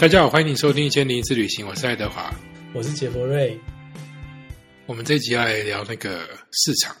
[0.00, 2.34] 大家好，欢迎你收听《千零一次旅行》，我是爱德华。
[2.72, 3.60] 我是杰佛瑞。
[4.86, 6.96] 我们这一集要来聊那个市场。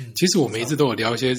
[0.00, 1.32] 嗯其实我们一直都有聊一些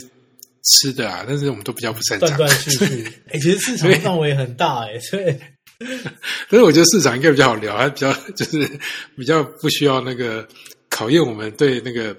[0.63, 2.29] 吃的啊，但是我们都比较不擅长。
[2.29, 5.37] 断断续续， 哎、其实市场范围很大、哎，所以
[6.49, 8.65] 但是我觉得市场应该比较好聊，它比较就是
[9.17, 10.47] 比较不需要那个
[10.89, 12.15] 考验我们对那个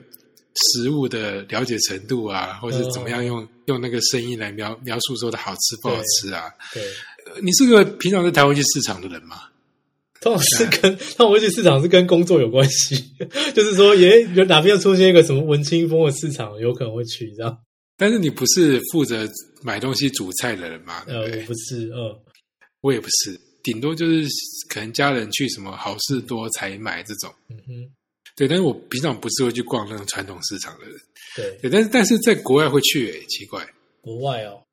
[0.74, 6.45] 食物的了解程度啊，或者是怎么样用、用那个声音来描描述说的好吃不好吃啊。
[6.75, 6.90] 对，呃
[7.43, 9.36] 你是个平常在台湾去市场的人吗？
[10.20, 12.96] 通常是跟 通常我去市场是跟工作有关系，
[13.54, 17.58] 就是说，也有哪边又出现一个什么文青风的市场，有可能会去这样。
[17.96, 19.28] 但是你不是负责
[19.62, 21.04] 买东西煮菜的人嘛？
[21.04, 22.22] 对呃，我不是，呃，
[22.80, 24.26] 我也不是，顶多就是
[24.68, 27.32] 可能家人去什么好事多才买这种。
[27.50, 27.90] 嗯哼，
[28.34, 30.94] 对，但是我平常不是会去逛那种传统市场的人。
[31.36, 33.64] 对，对，但是但是在国外会去、诶，奇怪。
[34.00, 34.64] 国外哦，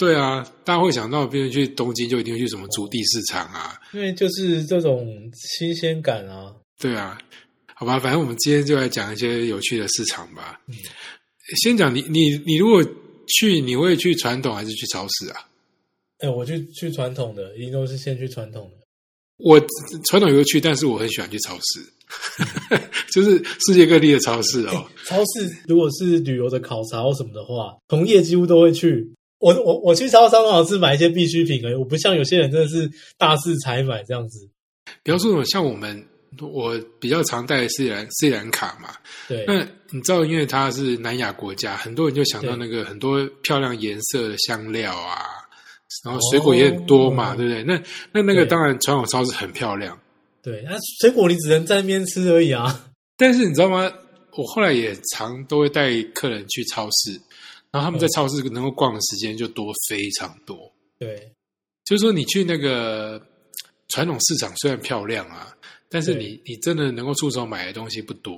[0.00, 3.78] 对啊，大家会想到，比如去东京就一定会去什么竹地市场啊。
[3.92, 7.20] 因为就是这种新鲜感啊，对啊，
[7.74, 10.58] 好吧，反正我们今天就来讲一些有趣的市场吧。
[10.68, 10.74] 嗯
[11.62, 12.82] 先讲你你你如果
[13.26, 15.46] 去，你会去传统还是去超市啊？
[16.20, 18.86] 哎、我去去传统的，一定都是先去传统的。
[19.36, 19.60] 我
[20.06, 22.78] 传统也会去，但是我很喜欢去超市，
[23.12, 24.88] 就是世界各地的超市哦。
[25.04, 29.12] 超市如果是旅游的考察或什么的话，同业几乎都会去。
[29.40, 32.88] 我我我去超商通常是买一些必需品而已，我不像有些人真的是
[33.18, 34.48] 大肆采买这样子。
[35.02, 36.04] 比方说，像我们
[36.40, 38.90] 我比较常带的斯里兰斯里兰卡嘛，
[39.26, 45.24] 对，那你知道，因为它是南亚国家，很多人就想到那个很多漂亮颜色的香料啊，
[46.04, 47.64] 然后水果也很多嘛，哦对不对？
[47.64, 49.98] 那那那个当然传统超市很漂亮，
[50.42, 52.84] 对，那水果你只能在那边吃而已啊。
[53.16, 53.90] 但是你知道吗？
[54.36, 57.20] 我后来也常都会带客人去超市，
[57.72, 60.72] 然后他们在超市能够逛的时间就多非常多。
[60.98, 61.32] 对，
[61.84, 63.20] 就是说，你去那个
[63.88, 65.54] 传统市场虽然漂亮啊，
[65.88, 68.36] 但是你你真的能够出手买的东西不多，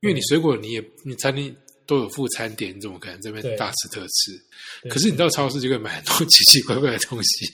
[0.00, 1.54] 因为你水果你也你餐厅
[1.86, 4.88] 都有副餐点，你怎么可能这边对大吃特吃？
[4.88, 7.46] 可是你到超市就可以买很多 奇奇怪怪的东西，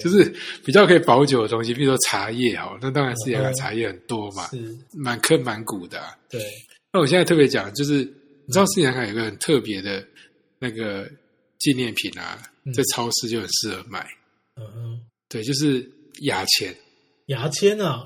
[0.00, 0.32] 就是
[0.64, 6.40] 比较可以保久的东西，比如说茶叶哈，那当然是嗯兰茶叶很多嘛，是，满坑满谷的啊、对，
[6.92, 7.96] 那我现在特别讲，就是
[8.46, 10.06] 你知道斯里兰卡有个很特别的
[10.62, 11.10] 那个
[11.58, 14.08] 纪念品啊，嗯在超市就很适合买，
[14.54, 15.90] 嗯哼，对，就是
[16.20, 16.72] 牙签。
[17.26, 18.04] 牙签啊，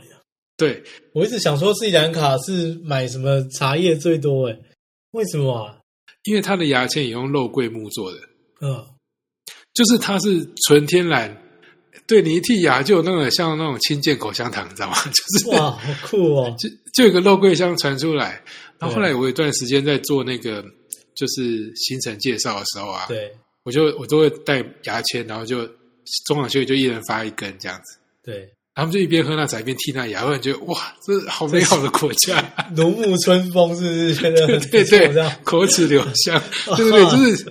[0.56, 4.58] 对，我一直想说斯里兰卡是买什么茶叶最多诶，
[5.10, 5.78] 为什么啊？
[6.24, 8.18] 因为它的牙签也用肉桂木做的，
[8.62, 8.86] 嗯，
[9.74, 11.42] 就是它是纯天然。
[12.06, 14.96] 对你一剔牙就有那种像那种清健口香糖，你知道吗？
[15.10, 16.54] 就是哇，好酷哦！
[16.56, 18.40] 就就有个肉桂香传出来。
[18.78, 20.64] 然后后来我有一段时间在做那个
[21.16, 23.32] 就是行程介绍的时候啊，对
[23.64, 25.66] 我就我都会带牙签，然后就
[26.26, 27.98] 中场休息就一人发一根这样子。
[28.22, 36.40] 对，他们就一边喝那茶一边剔那牙，我感觉哇，这是好美好的国家，如沐春风，是不是觉得很对不错这对？，口齿留香，
[36.76, 37.04] 对不对？
[37.06, 37.50] 就是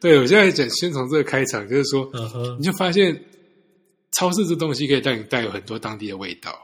[0.00, 3.24] 对我现在讲，先从这个开场，就是说，嗯哼你，就发现
[4.12, 6.56] 超市这东西可以带你带有很多当地的味道。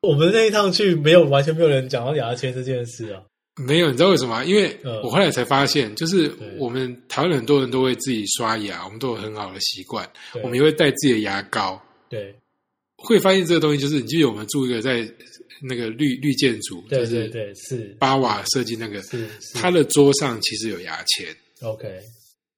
[0.00, 3.22] 我们那一趟去，没有完全没有人讲到牙签这件事啊。
[3.56, 4.44] 没有，你知道为什么吗？
[4.44, 5.00] 因为嗯。
[5.02, 10.08] 我后来才发现，就是我们台湾很多人都会自己刷牙，我们都有很好的习惯，
[10.42, 11.80] 我们也会带自己的牙膏。
[12.08, 12.34] 对。
[12.96, 15.06] 会发现这个东西，就是你记得我们住一个在
[15.60, 17.96] 那个绿绿建筑，对就是对对，是。
[17.98, 19.54] 巴瓦设计那个，是是。
[19.54, 21.26] 他的桌上其实有牙签
[21.62, 21.88] ，OK。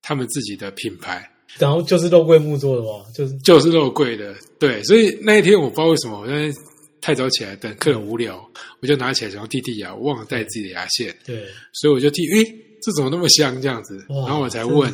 [0.03, 1.31] 他们自己的品牌。
[1.59, 3.35] 然后就是肉桂木做的嘛，就是。
[3.39, 6.55] 就是肉桂的，对，所以那一天我不知道为什么，我那天
[7.05, 8.51] 太早起来等客人无聊，
[8.81, 11.45] 我就拿起来想要剔剔牙，我忘了带自己的牙线，对
[11.75, 14.03] 所以我就剔，诶，这怎么那么香这样子？
[14.09, 14.91] 然后我才问，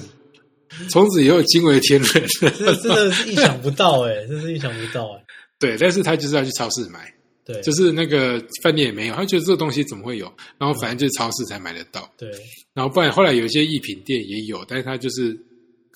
[0.88, 5.24] 从此以后惊为天人，这真的是意想不到哎， 真是意想不到哎。
[5.60, 10.26] 对，但是他就是要去超市买，对，就是那个饭店也没有，他觉得这个东西怎么会有？
[10.58, 12.12] 然后反正就是超市才买得到。
[12.18, 12.28] 对
[12.74, 15.38] 然后不然后来有一些艺品店也有，但是他就是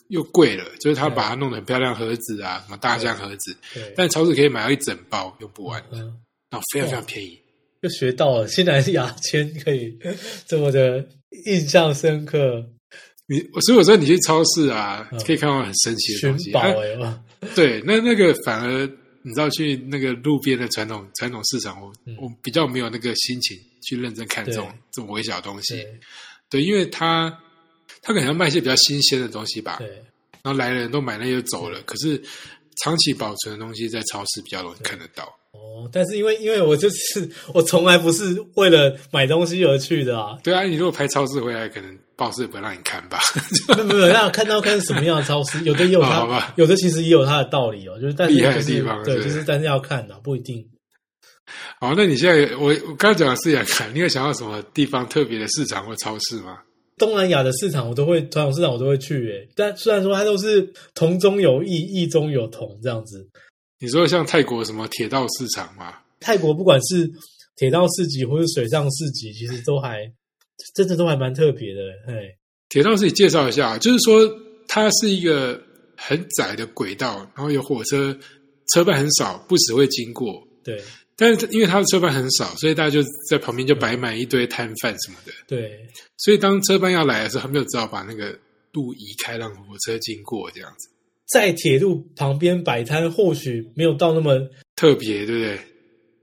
[0.08, 3.56] 又贵了，就是他把它弄得很漂亮盒子啊，什么大象盒子，
[3.96, 7.40] 但超市可以买到一整包用不完，的，然后非常非常便宜。
[7.82, 9.94] 就学到了，现在牙签可以
[10.46, 11.06] 这么的
[11.46, 12.64] 印象深刻，
[13.26, 15.18] 你所以我说你去超市啊，嗯。
[15.24, 16.52] 可以看到很神奇的寻东西。
[17.54, 18.86] 对，那那个反而
[19.22, 22.16] 你知道去那个路边的传统传统市场，我、嗯。
[22.20, 24.78] 我比较没有那个心情去认真看这种对。
[24.92, 25.74] 这种微小的东西。
[25.74, 26.00] 对。
[26.48, 27.38] 对，因为他
[28.04, 29.88] 他可能要卖一些比较新鲜的东西吧，对
[30.42, 31.80] 然后来的人都买了又走了。
[31.86, 32.22] 可是
[32.82, 35.24] 长期保存的东西在超市比较容易看得到。
[35.52, 43.18] 哦，但是因为因为我就是我从来不是为了买东西而去的啊，对啊，你如果拍超市回来，可能报纸不会让你看吧？
[43.68, 50.68] 没有没有，那看到看是什么样的超市，有的也有 哦好它吧，有的其实也有它的道理哦，就是但是厉害的地方对就是但是要看的，不一定。
[51.80, 56.58] 好，那你现在我我刚刚讲的是雅看，你有想到什么地方特别的市场或超市吗？
[56.96, 63.28] 东南亚的市场我都会，传统市场我都会去诶，但虽然说它都是同中有异，异中有同这样子。
[63.80, 65.94] 你说像泰国什么铁道市场吗？
[66.20, 67.10] 泰国不管是
[67.56, 70.10] 铁道市集或是水上市集，其实都还
[70.74, 72.36] 真的都还蛮特别的，嘿。
[72.68, 74.28] 铁道市集介绍一下，就是说
[74.66, 75.60] 它是一个
[75.96, 78.16] 很窄的轨道，然后有火车，
[78.72, 80.46] 车班很少，不时会经过。
[80.62, 80.80] 对
[81.16, 85.32] 但是因为他的车班很少，所以大家就在旁边就摆满一堆摊贩什么的。
[85.46, 85.78] 对，
[86.16, 88.36] 所以当车班要来的时候，他们就只好把那个
[88.72, 90.88] 路移开，让火车经过，这样子
[91.26, 94.38] 在铁路旁边摆摊，或许没有到那么，
[94.76, 95.58] 特别，对不对？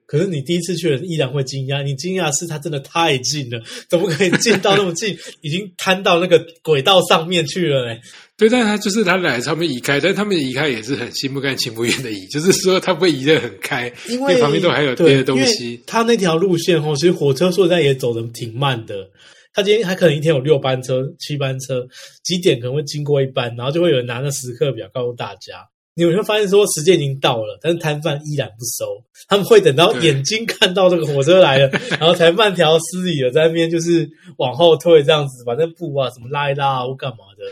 [0.06, 1.82] 可是你第一次去了依然会惊讶。
[1.82, 5.18] 你惊讶是它真的太近了，怎么可以近到那么近？
[5.40, 8.02] 已经摊到那个轨道上面去了嘞。
[8.42, 15.80] 对，但是他就是他来，他们移开，但是他们移开也是很心不甘情不愿的移，就是说他不会移得很开，因为旁边都还有对别的东西。
[15.86, 19.08] 他那条路线哦，其实火车说实在也走的挺慢的。
[19.54, 21.86] 他今天它可能一天有六班车、七班车，
[22.24, 25.64] 几点可能会经过一班，然后就会有人拿那时刻表告诉大家。
[25.94, 37.44] 你会发现说时间已经到了，但是摊贩依然不收，他们会等到眼睛看到这个火车来了， 然后才慢条斯理的在那边就是往后退这样子，把那布啊什么拉一拉啊或干嘛的。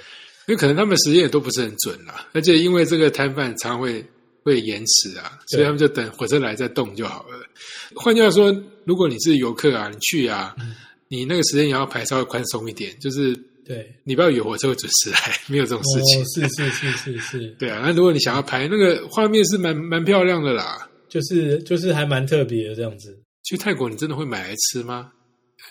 [0.50, 4.04] 因为可能他们时间也都不是很准啦，而且因为这个摊贩常会
[4.42, 7.38] 会延迟啊，所以他们就等火车来再动就好了。
[7.96, 8.52] 换句话说，
[8.84, 10.74] 如果你是游客啊，你去啊，嗯
[11.08, 16.20] 你那个时间也要排稍微宽松一点，就是对，你不要以为火车会准时来，没有这种事情。
[16.20, 20.90] 哦，是是是是是，对啊，那如果你想要排那个画面是蛮蛮漂亮的啦。
[21.08, 23.16] 就是就是还蛮特别的这样子。
[23.44, 25.12] 去泰国你真的会买来吃吗？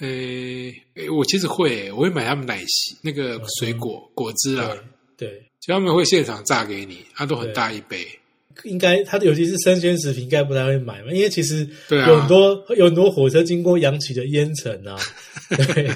[0.00, 4.70] 诶、诶我其实会，我会买他们奶昔那个水果、果汁啊，
[5.16, 5.42] 对对。
[5.60, 8.06] 就他们会现场榨给你，它都很大一杯。
[8.64, 14.96] 应该它尤其是生鲜食品，应该不太会买嘛，因为其实对啊有很多、有很多火车经过扬起的烟尘啊，
[15.48, 15.90] 对，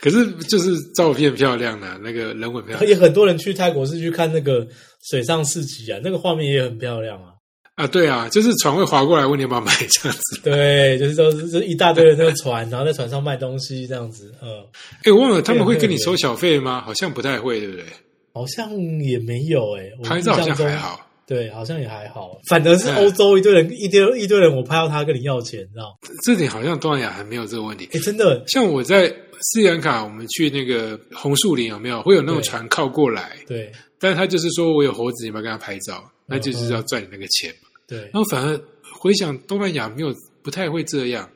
[0.00, 4.66] 可是就是照片漂亮啊，那个人文漂亮也很多人去泰国是去看那个
[5.10, 7.33] 水上市集啊，那个画面也很漂亮啊，
[7.74, 10.40] 啊，对啊，就是船会划过来问你要不要买这样子。
[10.42, 14.64] 对，就是说是就是一大堆的那个船，然后在船上卖东西这样子，呃，
[15.02, 16.80] 哎，我忘了他们会跟你收小费吗？
[16.82, 17.84] 好像不太会，对不对？
[18.32, 21.00] 好像也没有哎、我拍照好像还好。
[21.26, 25.98] 对，好像也还好，反而是嗯欧洲一堆人一堆一堆人，我拍到他跟你要钱，你知道？
[26.22, 27.88] 这点好像东南亚还没有这个问题。
[27.92, 29.08] 哎，真的，像我在
[29.40, 33.36] 斯里兰卡，我们去那个红树林有没有会有那种船靠过来？
[33.46, 36.04] 对但是他就是说我有猴子，你要不要跟他拍照？
[36.26, 37.68] 那就是要赚你那个钱嘛。
[37.86, 38.60] 对然后反而
[39.00, 41.30] 回想东南亚没有不太会这样，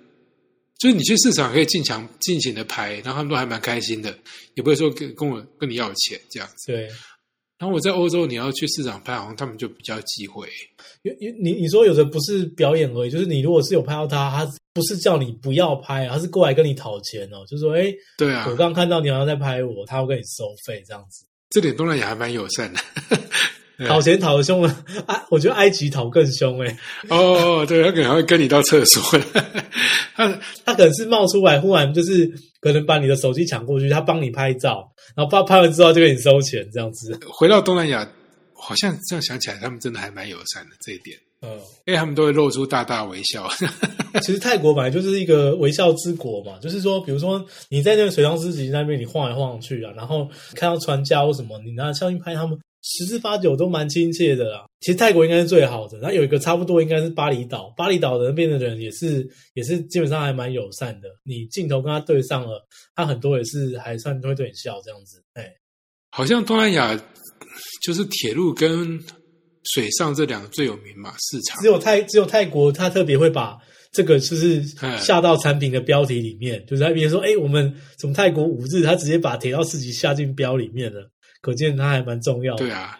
[0.79, 4.15] 就是你去市场可以尽强尽情的拍，然后他们都还蛮开心的，
[4.55, 6.73] 也不会说跟跟我跟你要钱这样子。
[6.73, 6.89] 对。
[7.59, 10.49] 然后我在欧洲，你要去市场拍，好像他们就比较有机会。
[11.03, 22.79] 有有你你说有的不是表演而已，就是你如果是有拍到他，他不是叫你不要拍，他是过来跟你讨钱哦，就是说，哎，对啊我，刚看到你好像在拍我，他会跟你收费这样子，这点东南亚还蛮友善的。
[23.79, 26.77] 对讨钱讨的凶了，啊， 我觉得埃及讨更凶哎，
[27.09, 29.21] 哦，对，他可能会跟你到厕所。
[30.17, 32.29] 他他可能是冒出来，忽然就是
[32.61, 38.07] 可能把你的手机抢过去，他帮你拍照，然后拍拍完之后就给你收钱这样子，回到东南亚，
[38.53, 41.51] 好像这样想起来，他们真的还蛮友善的这一点，嗯。
[41.87, 43.49] 因为他们都会露出大大微笑。
[44.23, 54.67] 其实泰国本来就是一个微笑之国嘛，就是说，比如说你在那个水上市集那边，你晃来晃去啊，然后看到船家或什么，你拿相机拍他们，十之八九都蛮亲切的啦。
[54.81, 65.53] 其实泰国应该是最好的，然后有一个差不多应该是巴厘岛，巴厘岛的那边的人也是也是基本上还蛮友善的，你镜头跟他对上了，他很多也是还算会对你笑这样子，哎，
[66.11, 66.97] 好像东南亚
[67.83, 68.99] 就是铁路跟
[69.75, 71.67] 水上这两个最有名嘛，市场只。
[71.67, 73.59] 有泰只有泰国，他特别会把
[73.93, 82.65] 这个就是嗯下到产品的标题里面，就是他比如说，哎，我们从泰国五日，他直接把铁道四级下进标里面了，可见它还蛮重要的。
[82.65, 82.99] 对啊，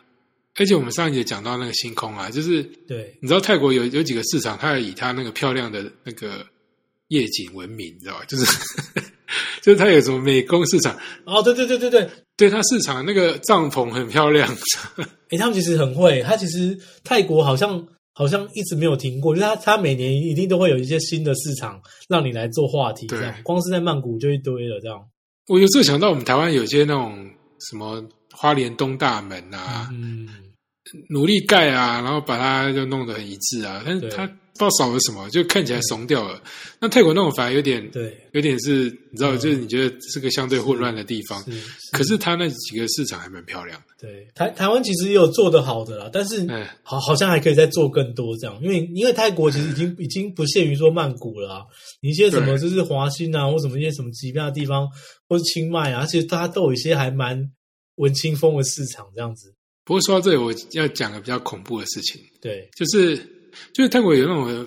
[0.57, 6.45] 而且我们上一节讲到那个星空啊，就是对你知道泰国有有几个市场，它以它那个漂亮的那个
[7.09, 8.25] 夜景闻名，你知道吧？
[8.27, 8.45] 就是
[9.63, 14.49] 就是它有什么美工市场，哦，对对对对对，对它市场那个帐篷很漂亮，
[15.31, 24.99] 哎，他们其实很会，它其实泰国好像好像一直没有停过，就是他他每年一定都会有一些新的市场让你来做话题，这样光是在曼谷就一堆了，这样，
[25.49, 27.31] 我有时候想到我们台湾有些那种
[27.71, 28.03] 什么
[28.39, 30.29] 花莲东大门啊，嗯，
[31.11, 34.11] 努力盖啊，然后把它就弄得很一致啊，但是对。
[34.11, 36.43] 它不知道少了什么，就看起来怂掉了。
[36.81, 39.39] 那泰国那种反而有点，对，有点是，你知道，嗯。
[39.39, 43.87] 就是你觉得是个相对混乱的地方，是，可是它那几个市场还蛮漂亮的。
[44.01, 44.27] 对。
[44.35, 51.63] 台台湾其实也有做得好的啦，但是哎好好像还可以再做更多这样，因为因为泰国其实已经已经不限于说曼谷了啊，
[52.03, 54.89] 你一些什么就是华欣啊，或什么一些什么极妙的地方，
[55.29, 57.39] 或是清迈啊，其实大家都有一些还蛮
[57.99, 59.55] 文青风的市场这样子。
[59.85, 63.17] 不过说到这里，我要讲个比较恐怖的事情，对，就是
[63.73, 64.67] 就是泰国有那种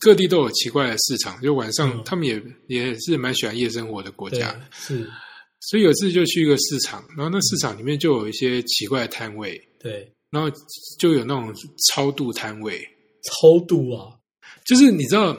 [0.00, 2.02] 各地都有奇怪的市场，就晚上、嗯。
[2.04, 5.10] 他们也也是蛮喜欢夜生活的国家，，是，
[5.60, 10.48] 所以有次就去一个市场，然后那市场里面就有一些奇怪的摊位，对，然后
[10.98, 11.52] 就有那种
[11.88, 12.80] 超度摊位，
[13.24, 14.14] 超度啊，
[14.64, 15.36] 就是你知道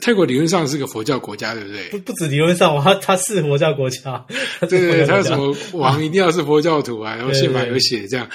[0.00, 1.88] 泰国理论上是个佛教国家，对不对？
[1.90, 4.24] 不不止理论上，他 他是佛教国家，
[4.60, 8.28] 对对对，他佛教国家什么王一定要是佛教徒啊， 然后宪法有写这样。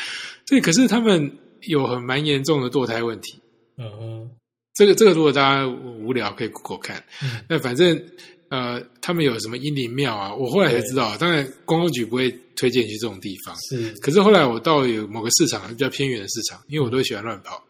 [0.47, 1.31] 对，可是他们
[1.67, 3.39] 有很蛮严重的堕胎问题。
[3.77, 4.29] 嗯嗯
[4.75, 7.03] 这个这个，如果大家无聊可以 Google 看。
[7.21, 8.01] 嗯，那反正
[8.49, 10.33] 呃，他们有什么阴灵庙啊？
[10.33, 13.53] 我后来才知道，当然公安局不会推荐去这种地方。
[13.69, 17.61] 是，可是后来我到有某个市场比较偏远的市场，因为我都喜欢乱跑。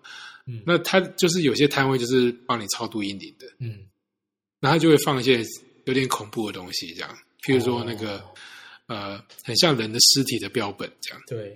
[0.49, 0.63] 嗯。
[0.65, 3.79] 那他就是有些摊位就是帮你超度阴灵的，嗯，
[4.59, 5.45] 然后就会放一些
[5.85, 8.33] 有点恐怖的东西，这样，譬如说那个、哦。
[8.89, 11.55] 呃，很像人的尸体的标本这样，对。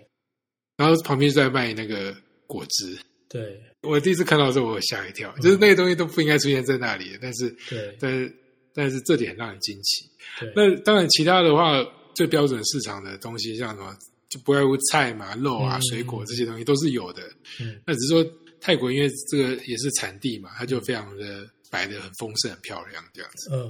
[0.78, 2.96] 然后旁边就在卖那个果汁。
[3.28, 3.60] 对。
[3.82, 7.98] 我第一次看到的时候，我吓一跳，就是那些东西都不应该出现在那里，但是对。
[8.00, 8.36] 但是
[8.72, 10.08] 但是这点很让人惊奇。
[10.40, 11.84] 对，那当然，其他的话，
[12.14, 13.98] 最标准市场的东西，像什么
[14.30, 15.82] 就不外乎菜嘛、肉啊、嗯。
[15.90, 17.24] 水果这些东西都是有的。
[17.60, 17.82] 嗯。
[17.84, 18.24] 那只是说
[18.64, 23.50] 泰国因为这个也是产地嘛，它就非常的摆的很丰盛、很漂亮这样子。
[23.54, 23.70] 嗯。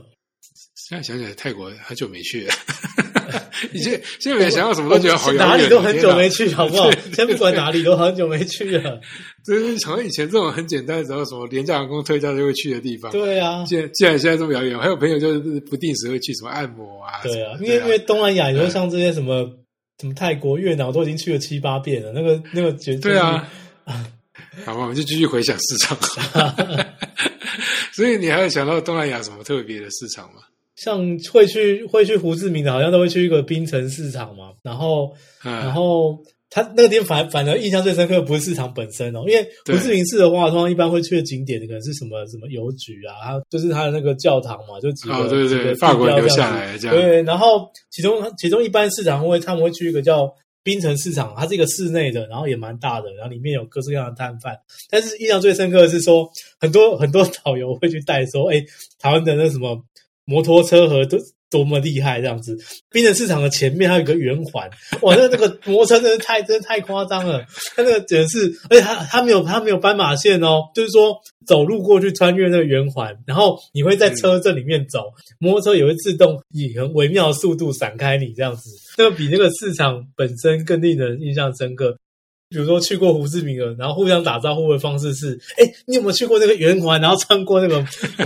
[0.76, 2.54] 现在想起来，泰国很久没去了。
[3.72, 6.50] 以前现在每想到什么都觉得好遥远，哪里都很久没去。
[6.50, 6.92] 好不好？
[7.14, 9.00] 先不管哪里，都很久没去了。
[9.46, 13.12] 就是好像以前这种很简单的时候，什么廉价航空特价就会去的地方。
[13.12, 17.22] 对啊，既然既然现在这么遥远，还有朋友就是不定时会去什么按摩啊。
[17.24, 19.50] 对啊，因为因为东南亚，你说像这些什么
[20.00, 22.12] 什么泰国、越南，我都已经去了七八遍了。
[22.12, 23.50] 那个那个绝对啊，
[24.66, 25.98] 好吧，我们就继续回想市场。
[27.94, 30.42] 所以你还有想到东南亚什么特别的市场吗？
[30.76, 31.00] 像
[31.32, 34.52] 会去会去胡志明的，好像都会去一个槟城市场嘛。
[34.64, 35.14] 然后
[35.46, 36.18] 嗯，然后
[36.50, 50.28] 他那个地方反反而印象最深刻，不是市场本身哦，因为胡志明市的话，通常一般会去的景点可能是什么什么邮局啊，它就是他的那个教堂嘛，就几个、哦对对几个法国留下来这样对，然后其中其中一般市场会他们会去一个叫
[50.64, 54.58] 槟城市场，它是一个室内的，然后也蛮大的，然后里面有各式各样的摊贩。
[54.90, 56.30] 但是印象最深刻的是说，
[56.60, 58.64] 很多很多导游会去带说，哎，
[58.98, 59.78] 台湾的那什么
[60.26, 61.18] 摩托车和都
[61.54, 62.58] 多么厉害这样子。
[62.90, 64.68] 冰城市场的前面还有一个圆环，
[65.02, 67.46] 哇，那那个摩托车真的太真的太夸张了。
[67.76, 75.02] 它那个简直是，而且它它没有它没有斑马线哦，就是说走路过去穿越那个圆环，然后你会在车阵里面走，
[75.38, 81.96] 摩托车也会自动以很微妙的速度闪开你这样子，那个比那个市场本身更令人印象深刻。
[82.54, 87.80] 比如说去过胡志明了，然后互相打招呼的方式是：哎，你有没有去过那个圆环，然后穿过那个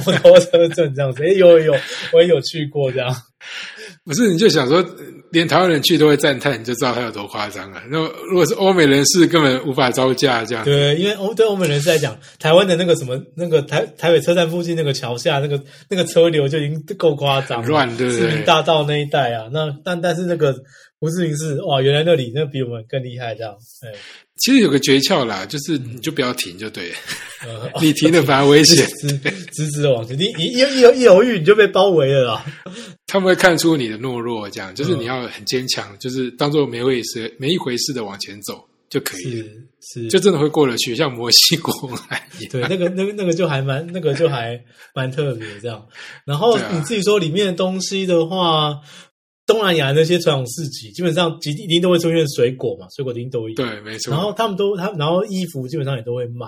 [0.06, 1.24] 摩托车镇这样子？
[1.24, 1.74] 哎，有有有，
[2.12, 3.16] 我也有去过这样。
[4.08, 4.82] 不是，你就想说，
[5.32, 7.82] 连台湾人去都会赞叹，你就知道他有多夸张了。
[7.92, 8.00] 那
[8.30, 10.64] 如果是欧美人士，根本无法招架这样。
[10.64, 20.56] 对，因为欧对欧美人士来讲，台湾的那个什么那个台台北车站附近那个桥下那个那个车流就已经够夸张了，乱对不对市民大道那一带啊，那但但是那个
[21.02, 23.92] 胡志明市哇，原来那里那比我们更厉害，这样，哎，
[24.40, 26.92] 其实有个诀窍啦，就是你就不要停就对
[27.82, 28.88] 你停了反而危险。
[29.02, 29.18] 直
[29.52, 32.46] 直直的往前，你你一一一犹豫你就被包围了啦。
[33.08, 39.48] 他们会看出你的懦弱，这样就是嗯你要很坚强，就是当做没回事、没一回事的往前走就可以了，
[39.82, 42.52] 是是，就真的会过得去，像摩西过海一样。
[42.52, 44.60] 对，那个那个那个就还蛮那个就还
[44.94, 45.86] 蛮特别这样。
[46.26, 48.76] 然后你自己说里面的东西的话，
[49.48, 53.56] 东南亚那些传统市集，基本上一定一定都会出现水果嘛，水果一定都有。
[53.56, 54.12] 对，没错。
[54.12, 56.48] 然后他们都他然后衣服基本上也都会卖。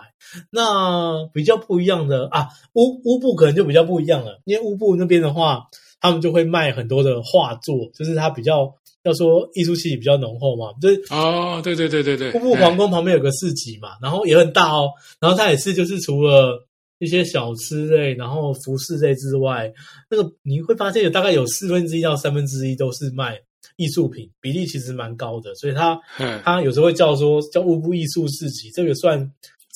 [0.51, 5.63] 那比较不一样的啊，乌乌布可能就比较不一样了，因为乌布那边的话，
[6.01, 8.69] 他们就会卖很多的画作，就是它比较
[9.03, 14.89] 要说艺术气息比较浓厚嘛，就是哦，对对对对对，乌布皇宫旁边有个市集嘛，然后也很大哦。
[15.21, 16.67] 然后它也是就是除了
[16.99, 19.71] 一些小吃类，然后服饰类之外，
[20.09, 23.39] 那个你会发现有大概有四分之一到三分之一都是卖
[23.77, 25.55] 艺术品，比例其实蛮高的。
[25.55, 29.19] 所以它嗯它有时候会叫说叫乌布艺术市集，这个算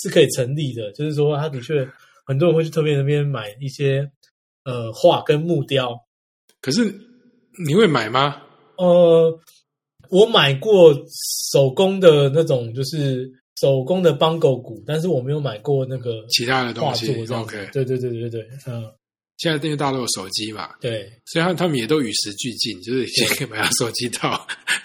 [0.01, 0.91] 是可以成立的。
[0.91, 1.87] 就是说，它的确
[2.25, 4.09] 很多人会去特别那边买一些
[4.65, 5.97] 呃画跟木雕。
[6.61, 6.93] 可是
[7.65, 8.41] 你会买吗？
[8.77, 9.39] 呃，
[10.09, 10.93] 我买过
[11.51, 13.31] 手工的那种，就是
[13.63, 18.83] 手工的邦狗鼓，但是我没有买过那个其他的东西 OK 对对对对对，嗯，
[19.37, 24.35] 现在因为大家都有手机嘛，对，所以他他们也都与时俱进，就是先可以买到手机套，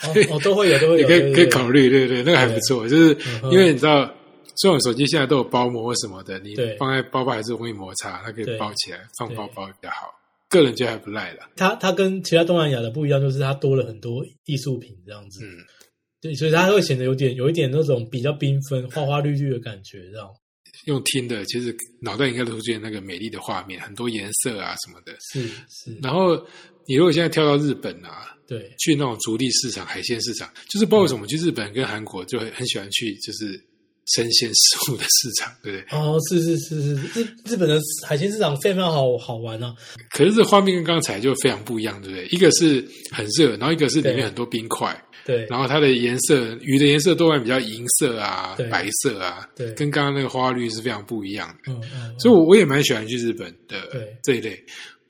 [0.05, 3.19] 哦哦都会有 都会有，你可以可以考虑，对对，那个还不错，就是
[3.51, 4.09] 因为你知道，
[4.63, 10.15] 虽然手机现在都有包膜什么的，你放在包包还是容易摩擦，它可以包起来放包包比较好。
[10.49, 15.59] 个人觉得还不赖了，它它跟其他东南亚的不一样，就是它多了很多艺术品这样子，嗯，
[16.21, 20.29] 对，所以它会显得有点有一点那种比较缤纷、花花绿绿的感觉，这样
[20.87, 25.13] 用听的其实脑袋应该都出现那个美丽的画面，很多颜色啊什么的。
[25.33, 26.37] 是是，然后
[26.87, 33.61] 你如果现在跳到日本啊，对去那种竹地市场、海鲜市场，就是不知道为什么去日本跟韩国就很很喜欢去，就是
[34.07, 35.99] 生鲜食物的市场，对不对？
[35.99, 39.75] 哦，是是是是，日日本的海鲜市场非常好好玩啊，
[40.11, 42.27] 可是这画面跟刚才就非常不一样，对不对？
[42.29, 44.99] 一个是很热，然后一个是里面很多冰块，
[45.29, 51.71] 对然后它的颜色，鱼的颜色多半比较银色啊、白色啊，对跟刚刚那个花花绿是非常不一样的。
[51.71, 54.59] 嗯嗯，所以我我也蛮喜欢去日本的对这一类。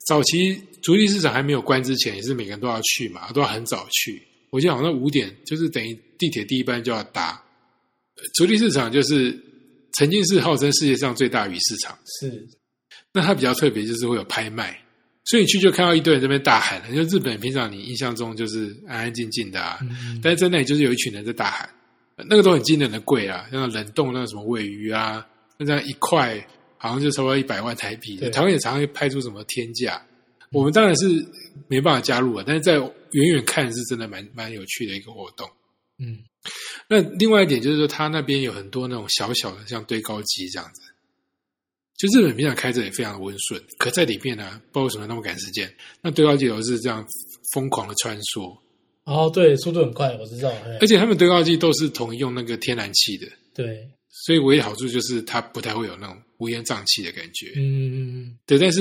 [0.08, 4.20] 早期竹地市场还没有关之前，也是每个人都要去嘛，都要很早去。
[4.50, 7.40] 我记得好像五点，就是等于地铁第一班就要搭。
[8.16, 9.38] 呃竹地市场就是
[9.92, 12.44] 曾经是号称世界上最大鱼市场，是
[13.12, 14.76] 那它比较特别，就是会有拍卖，
[15.28, 16.82] 所以你去就看到一堆人这边大喊。
[16.94, 21.68] 就日本平常你印象中就是安安静静的啊，嗯但是在那里就是有一群人在大喊，
[22.28, 25.26] 那个都很惊人的贵啊，像冷冻那个什么尾鱼啊，
[25.58, 26.44] 那这样一块
[26.78, 28.16] 好像就差不多一百万台币。
[28.30, 30.02] 台湾也常常会拍出什么天价，
[30.50, 31.24] 我们当然是
[31.68, 32.76] 没办法加入啊，但是在
[33.12, 35.46] 远远看是真的蛮蛮有趣的一个活动。
[35.98, 36.18] 嗯
[36.88, 40.80] 那另外一点就是说，它那边有很多那种小小的像堆高机这样子，
[41.98, 45.68] 就日本平常开着也非常的温顺，可在里面呢、不知道为什么那么赶时间，
[46.00, 47.04] 那对高机都是这样
[47.52, 48.56] 疯狂的穿梭，
[49.04, 57.52] 哦对，速度很快，我知道，嘿而且他们对高机都是统一用那个天然气的，对，所以唯一好处就是它不太会有那种乌烟瘴气的感觉。
[57.56, 58.38] 嗯嗯嗯。
[58.46, 58.80] 对，但是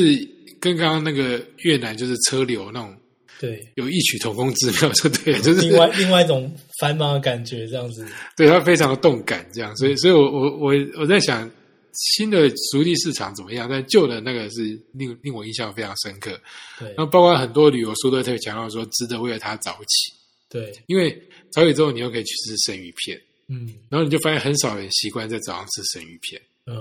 [0.59, 2.95] 跟刚刚那个越南就是车流那种
[3.39, 8.05] 对，有异曲同工之妙，就对了，就是另外另外一种繁忙的感觉，这样子，
[8.35, 11.49] 对它非常的动感，这样，所以所以我我我我在想
[11.97, 16.39] 新的熟地市场怎么样，但旧的那个是令令我印象非常深刻。
[16.77, 16.93] 对。
[16.95, 20.13] 那包括很多旅游书都特别强调说，值得为了它早起，
[20.47, 21.11] 对，因为
[21.51, 23.73] 早起之后你又可以去吃生鱼片，嗯。
[23.89, 26.39] 然后你就发现很少人习惯在早上吃生鱼片。
[26.67, 26.75] 嗯，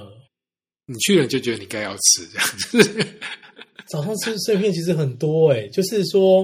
[0.85, 3.07] 你去了就觉得你该要吃这样子。
[3.87, 6.43] 早上吃碎片其实很多哎，就是说，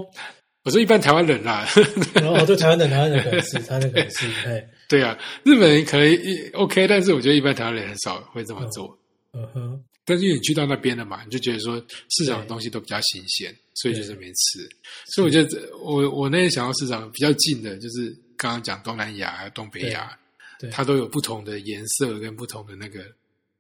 [0.63, 1.69] 我说一般台湾人啦，
[2.15, 6.15] 然后哦对台湾人台湾人可能是台湾人可能是，哎，对啊，日本人可能
[6.53, 8.95] OK，但是我觉得一般台湾人很少会这么做。
[9.33, 14.69] 嗯哼，但是因为你去到那边了嘛，你就觉得说市场的东西都比较新鲜，所以就是没吃。
[15.15, 20.15] 所以我觉得这我我那天想要市场比较近的，就是刚刚讲东南亚还有东北亚，
[20.61, 23.01] 对，它都有不同的颜色跟不同的那个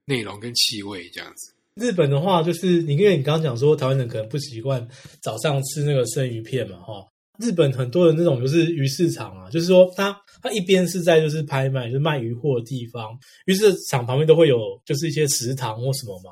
[0.05, 1.55] 内容跟气味这样子。
[1.77, 4.87] 日本的话，就是你因为你刚刚讲说台湾人可能不习惯
[5.23, 7.09] 早上吃那个生鱼片嘛，哈。
[7.39, 16.31] 日本很多的那种就是鱼市场啊，就是说它它一边是在就是拍卖，就是卖鱼货的地方，鱼市场旁边都会有就是一些食堂或什么嘛，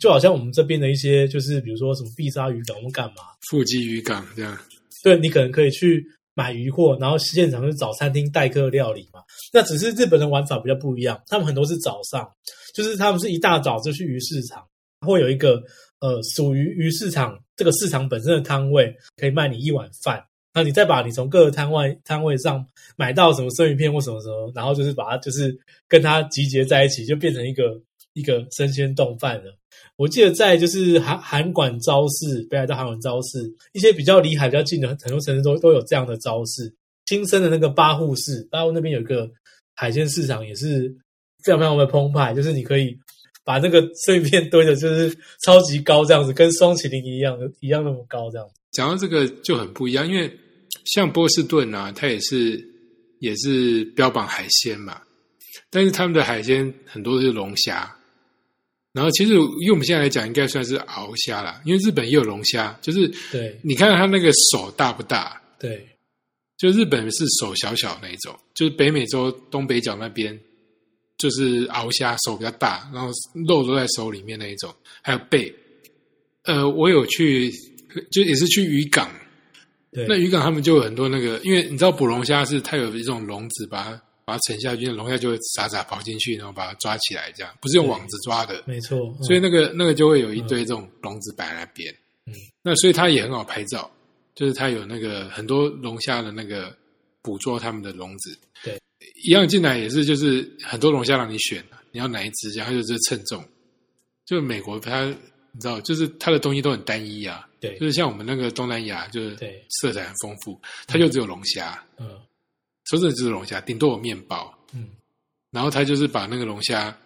[0.00, 4.58] 就好像我们这边的一些就是比如说什么碧沙渔港或干嘛，富基鱼港这样，
[5.04, 9.20] 对你可能可以去买鱼货，然后现场是找餐厅代客料理嘛。
[9.52, 12.26] 那只是日本的玩法比较不一样，他们很多是早上，
[12.74, 14.66] 就是他们是一大早就去鱼市场，
[15.06, 15.62] 会有一个
[16.00, 20.24] 呃属于鱼市场这个市场本身的摊位，可以卖你一碗饭。
[20.52, 27.80] 那你再把你从各个摊位摊位上买到什么生鱼片或什么什么，然后就是把它就是跟它集结在一起，就变成一个
[28.14, 29.56] 一个生鲜冻饭了。
[29.96, 36.74] 我记得在就是韩韩馆超市，北海道韩馆超市，一些比较离海比较近的很多城市都都有这样的超市。
[37.06, 39.28] 新生的那个八户市，八户那边有一个
[39.74, 40.88] 海鲜市场，也是
[41.44, 42.96] 非常非常的澎湃，就是你可以
[43.50, 45.12] 把那个碎片堆的，就是
[45.44, 48.54] 超级高这样子，跟双麒麟一样的，一样那么高这样子。
[48.70, 50.32] 讲到这个就很不一样，因为
[50.84, 52.64] 像波士顿啊，它也是
[53.18, 55.02] 也是标榜海鲜嘛，
[55.68, 57.92] 但是他们的海鲜很多都是龙虾。
[58.92, 65.42] 然后其实用我们现在来讲，应该算是鳌虾啦，因为日本也有龙虾，就是对你看它那个手大不大？
[65.58, 65.84] 对
[66.56, 70.38] 就日本是手小小那一种，就是北美洲东北角那边
[71.20, 73.12] 就是鳌虾手比较大，然后
[73.46, 75.54] 肉都在手里面那一种，还有背。
[76.44, 77.52] 呃，我有去，
[78.10, 79.10] 就也是去渔港，
[79.92, 88.98] 对，那渔港他们就有很多那个，因为你知道捕龙虾是它有一种笼子，把它把它沉下去，那龙虾就会傻傻跑进去，然后把它抓起来，这样不是用网子抓的，没错。
[88.98, 91.94] 嗯所以那个那个就会有一堆这种笼子摆在那边。
[92.26, 93.88] 嗯，那所以它也很好拍照，
[94.34, 96.74] 就是它有那个很多龙虾的那个
[97.20, 98.38] 捕捉它们的笼子。
[99.20, 103.44] 对，一样进来也是，就是很多龙虾让你选，你要哪一只，然后就是称重。
[104.24, 107.46] 就美国它，你知道，就是它的东西都很单一啊。
[107.60, 112.08] 对就是像我们那个东南亚，就是对色彩很丰富，它就只有龙虾，嗯
[112.84, 114.52] 说真的只有龙虾，顶多有面包。
[114.72, 114.88] 嗯
[115.50, 116.96] 然后他就是把那个龙虾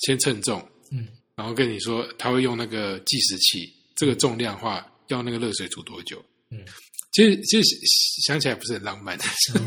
[0.00, 6.22] 先称重，嗯，然后跟你说他会用那个计时器，这个重量的话要那个热水煮多久。
[6.50, 6.60] 嗯，
[7.14, 7.78] 其实其实
[8.26, 9.16] 想起来不是很浪漫，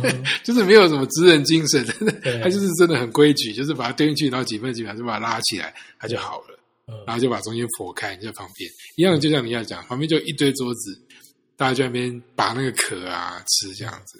[0.03, 1.83] 嗯 就是没有什么职人精神，
[2.43, 6.93] 他就是真的很规矩，就是把它丢进去，然后几分几秒就把它拉起来，它就好了，嗯。
[7.07, 8.69] 然后就把中间剖开，你在旁边。
[8.97, 10.99] 一样，就像你要讲，旁边就一堆桌子，
[11.55, 14.19] 大家就在那边拔那个壳啊吃这样子。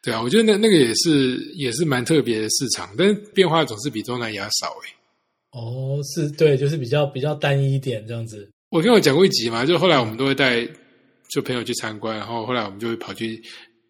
[0.00, 8.48] 对啊，我觉得那那个也是也是蛮特别的市场，但是变化总是比东南亚少诶、哦，是对，就是比较比较单一一点这样子。
[8.70, 10.68] 我跟我讲过一集嘛，就后来我们都会带
[11.34, 13.42] 就朋友去参观，然后后来我们就会跑去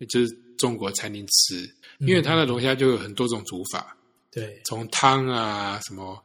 [0.08, 3.94] 就是中国餐厅吃，因为它的龙虾就有很多种煮法，
[4.32, 6.18] 对从汤啊什么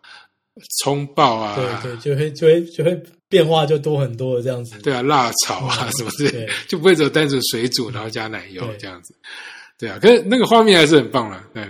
[0.81, 4.79] 葱爆啊，对对，就会就会就会变化就多很多的这样子。
[4.79, 9.13] 对啊，辣炒啊嗯什么之类就不会只有单纯水煮，然后加奶油这样子。
[9.77, 11.45] 对啊，可是那个画面还是很棒了。
[11.53, 11.69] 对，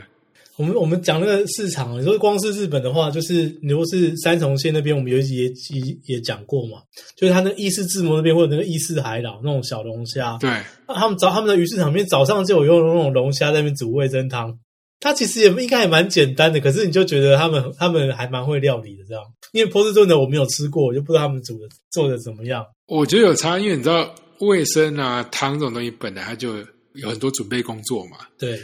[0.60, 5.44] 我们我们讲那个市场，你说光是日本的话，就是你如果是三重县那边，我们有一集也
[5.80, 6.80] 也也讲过嘛，
[7.16, 10.50] 就是他那个伊势志摩那边或者那个伊势海老那种小龙虾，对，
[10.86, 14.54] 那他们早他们的鱼市场里面早上就有用那种龙虾在那边煮味增汤，
[15.00, 19.24] 它其实也应该也蛮简单的，可是你就觉得他们他们还蛮会料理的这样。
[19.54, 22.66] 因为波士顿的我没有吃过，我就不知道他们煮的做的怎么样。
[22.86, 26.58] 我觉得有差，因为你知道卫生啊汤这种东西本来它就
[26.96, 28.18] 有很多准备工作嘛。
[28.38, 28.60] 对，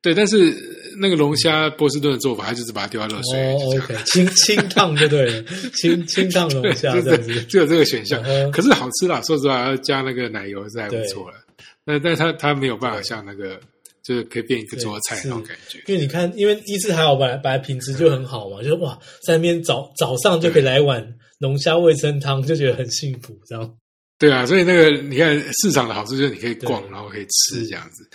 [0.00, 0.54] 对，但是
[1.00, 8.22] 那个龙虾波士顿的做法，它就是把它丢在热水里哦，OK，清 清烫就对了，清清烫龙虾就这样子有这个选项。
[8.22, 11.36] 嗯可是好吃啦，说实话，要加那个奶油是还不错了。
[11.84, 13.58] 但但它它没有办法像那个，
[14.04, 15.82] 就是可以变一个桌菜那种感觉。
[15.86, 21.04] 因为你看，因为一次还好，本来本来品质就很好嘛，就是哇，在那边早早上就可以来一碗
[21.40, 23.74] 龙虾味噌汤，就觉得很幸福，这样。
[24.18, 28.08] 对啊，所以那个你看市场的好处就是你可以逛，然后可以吃这样子，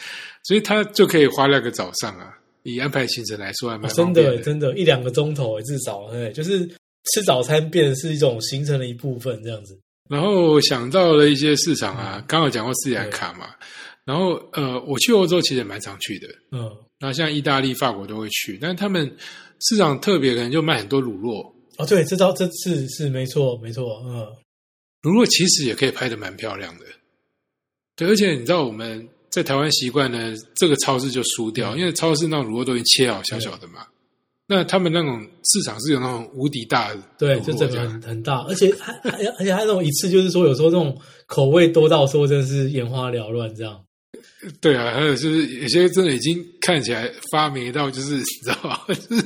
[0.44, 2.38] 所以他就可以花两个早上啊。
[2.64, 6.66] 以安排行程来说，还蛮哦真的真的，一两个钟头至少，对，就是
[7.12, 9.78] 吃早餐变成是一种行程的一部分，这样子。
[10.10, 13.50] 然后想到了一些市场嗯啊，刚好讲过斯里兰卡嘛。
[14.06, 16.28] 然后呃，我去欧洲其实也蛮常去的。
[16.52, 19.14] 嗯，那像意大利、法国都会去，但是他们
[19.62, 21.54] 市场特别，可能就卖很多乳酪。
[21.78, 24.28] 哦，对，这招这次是没错没错，嗯，
[25.02, 26.86] 乳酪其实也可以拍的蛮漂亮的。
[27.96, 33.82] 对，而且你知道我们在台湾习惯呢，这个超市就输掉，嗯因为超市那种乳酪都已经切好小小的嘛。
[34.46, 43.80] 那他们那种市场是有那种无敌大的对，就整个很很大，而且还还而且还那种一次就是说，有时候这种口味多到说真的是眼花缭乱这样。
[44.62, 49.22] 对啊，还有就是有些真的已经看起来发霉到，就是你知道吧， 就是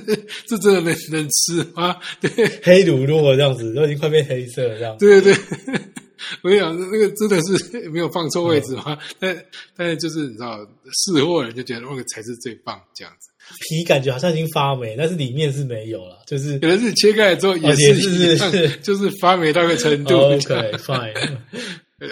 [0.48, 1.98] 这真的能能吃吗？
[2.22, 2.30] 对
[2.63, 4.96] 黑乳酪这样子，都已经快变黑色了这样。
[5.00, 5.82] 对对对，
[6.41, 8.99] 我跟你讲，那个真的是 没有放错位置嗯嘛？
[9.19, 10.60] 但但是就是你知道，
[11.06, 13.30] 试货人就觉得那个才是最棒这样子。
[13.69, 20.15] 皮感觉好像已经发霉，但是里面是没有了，就是可能是切开来之后也是是一样，是是就是发霉到一个程度。
[20.17, 20.38] OK
[20.80, 21.38] fine，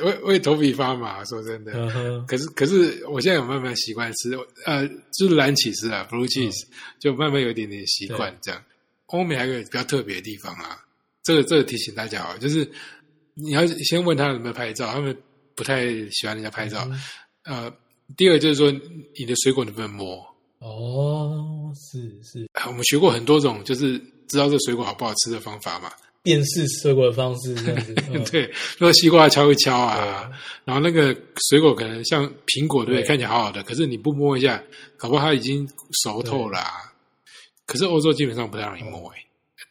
[0.01, 1.71] 我我也头皮发麻，说真的。
[2.25, 4.31] 可是可是我现在有慢慢习惯吃，
[4.65, 4.87] 呃，
[5.17, 6.63] 就是蓝起司啊，blue cheese，、
[6.99, 8.63] 就慢慢有一点点习惯这样。
[9.07, 10.79] 欧美还有一个比较特别的地方啊，
[11.23, 12.65] 这个这个提醒大家啊，就是
[13.35, 15.15] 你要先问他有没有拍照，他们
[15.53, 16.87] 不太喜欢人家拍照。
[17.43, 17.71] 呃，
[18.17, 18.71] 第二就是说
[19.17, 20.25] 你的水果能不能摸？
[20.59, 25.91] 哦，是是，啊我们学过很多种，就是知道这水果好不好吃的方法嘛。
[26.23, 30.31] 辨识水果的方式这样子， 嗯对，那个西瓜敲一敲啊，
[30.63, 31.15] 然后那个
[31.49, 33.07] 水果可能像苹果，对不对？
[33.07, 34.63] 看起来好好的，可是你不摸一下，
[34.97, 35.69] 搞不好它已经
[36.03, 36.71] 熟透了、啊。
[37.67, 39.17] 可是欧洲基本上不太让你摸诶、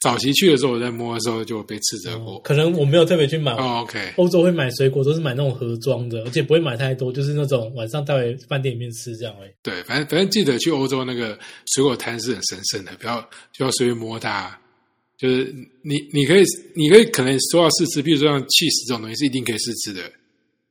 [0.04, 2.38] 早期去的时候，我在摸的时候就被斥责过。
[2.40, 3.52] 可能我没有特别去买。
[3.52, 9.50] 哦，OK，欧洲会买水果，都是买那种盒装的，而且不会买太多，就是那种晚上带回饭店里面吃这样而已。
[9.62, 11.38] 对，反正反正记得去欧洲那个
[11.74, 14.60] 水果摊是很神圣的，不要就要随便摸它。
[15.16, 15.44] 就是
[15.82, 20.02] 你你可以你可以可能说要试吃，比如说像 cheese 这种东西是一定可以试吃的，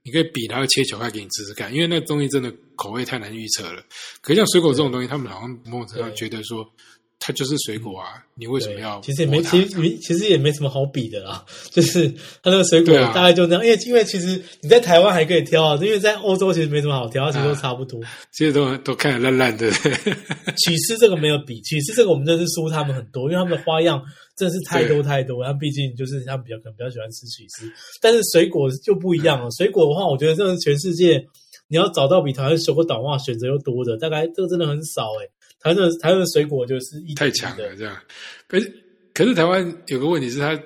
[0.04, 3.82] 你可以比它切球块给你吃吃看，因为那东西真的口味太难预测了。
[4.22, 6.64] 可是像水果这种东西，他们好像某种程度上觉得说
[7.26, 11.42] 它就是水果啊，你为什么要，其实也没，其实没其实也没什么好比的啦。
[11.72, 12.06] 就是
[12.42, 17.98] 它那个水果大概就那样，因为因为其实你在台湾还可以挑啊，因为在欧洲其实没什么好挑，其实都差不多。
[18.34, 19.72] 其实都都看得烂烂的。
[20.60, 24.04] 起司这个没有比，起司这个我们真的是输他们很多，因为他们的花样
[24.36, 25.42] 真的是太多太多。
[25.46, 29.50] 他们毕竟就是他们比较可能比较喜欢吃起司，但是水果就不一样了。
[29.58, 31.26] 水果的话，我觉得真的全世界，
[31.70, 35.30] 你要找到比台湾水果导化选择又多的，大概这个真的很少哎。
[35.64, 37.96] 台湾的台湾的水果就是一太强了，这样。
[38.48, 38.72] 可是
[39.14, 40.60] 可是台湾有个问题是它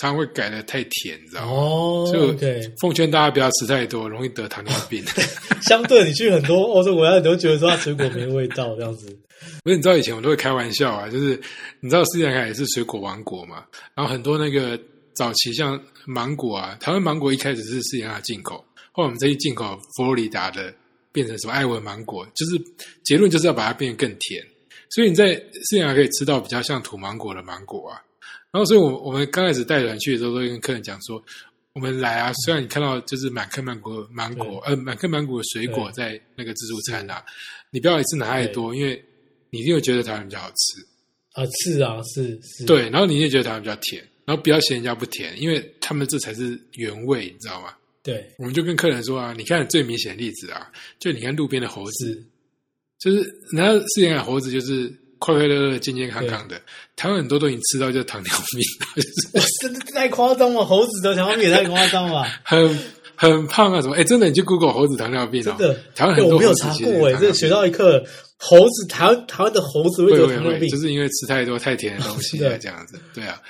[0.00, 1.52] 常会改的太甜，你知道吗？
[1.52, 2.36] 哦，就。
[2.80, 5.02] 奉劝大家不要吃太多，容易得糖尿病。
[5.62, 9.06] 相对你去很多欧洲国家，你都觉得说它水果没味道这样子。
[9.64, 11.40] 不是，你知道以前我都会开玩笑啊，就是
[11.80, 13.64] 你知道斯里兰卡也是水果王国嘛，
[13.94, 14.78] 然后很多那个
[15.14, 20.72] 早期像芒果啊，台湾芒果一开始是斯里兰卡进口，后来我们再去进口佛罗里达的，
[21.12, 22.60] 变成什么艾文芒果，就是
[23.04, 24.44] 结论就是要把它变得更甜，
[24.90, 28.02] 所以你在斯里兰卡可以吃到比较像土芒果的芒果啊。
[28.50, 31.22] 然后，所以我我们刚开始带团去的时候，都会跟客人讲说，
[31.74, 37.22] 我们来啊，虽然你看到就是满坑芒果芒果，呃，满坑芒果的水果在那个自助餐啊，
[37.70, 39.04] 你不要一次拿太多，因为
[39.50, 40.86] 你一定会觉得台湾比较好吃。
[41.34, 47.74] 啊，是啊，是是，对，然后你也觉得台湾比较甜，然后不要嫌人家不甜，因为他们这才是原味，你知道吗？
[48.02, 52.24] 对，我们就跟客人说啊，你看最明显的例子啊，就你看路边的猴子，
[52.98, 56.60] 就是然后斯里兰卡猴子就是快快乐乐、健健康康的，
[56.96, 58.60] 台湾很多都已经吃到就是糖尿病，
[59.34, 62.78] 就是真的太夸张了，猴子的糖尿病也太夸张了， 很
[63.14, 63.96] 很胖啊什么？
[63.96, 68.04] 哎，真的，你去 Google 猴子糖尿病，真的，台湾很多我没有查过哎，这学到一课。
[68.40, 73.42] 猴子，台湾台湾的猴子会得糖尿病，就是因为吃太多太甜的东西啊， 这样子，对啊，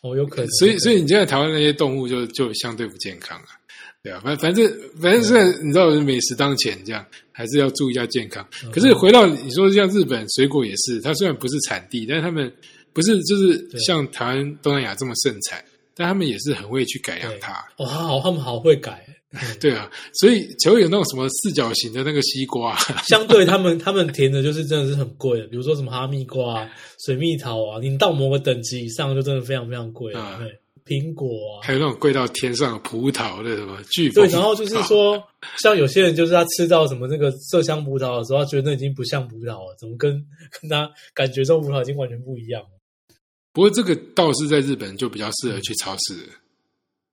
[0.00, 0.50] 哦，有可能。
[0.52, 3.52] 所以，所以你现在台湾那些动物就就相对不健康啊，
[4.02, 4.68] 对啊，反反正
[5.00, 8.44] 反正现在你知道美食当前，这样还是要注意一下健康。
[8.72, 12.52] 可是回到你说像日本水果也是，它虽然不是产地，但是他们
[12.92, 17.52] 不是就是像台湾东南亚这么盛产，但他们也是很会去改良它。
[17.78, 19.06] 哇，好，他们好会改。
[19.60, 22.76] 对啊，所以才会有那种什么四角形的那个西瓜。
[23.08, 26.68] 相对他们，他们甜的就是真的是很贵的，比如说什么哈密瓜、
[27.06, 30.12] 水蜜桃啊，你到某个等级以上就真的非常非常贵。
[30.12, 30.20] 对，
[30.84, 35.22] 苹果啊，还有那种贵到天上的葡萄的什么巨对，然后就是说，
[35.58, 40.12] 像有些人就是他吃到什么那个麝香葡萄的时候，他觉得那已经不像葡萄了，怎么跟
[40.60, 42.68] 跟他感觉中葡萄已经完全不一样了。
[43.52, 46.14] 不过这个倒是在日本就比较适合去超市，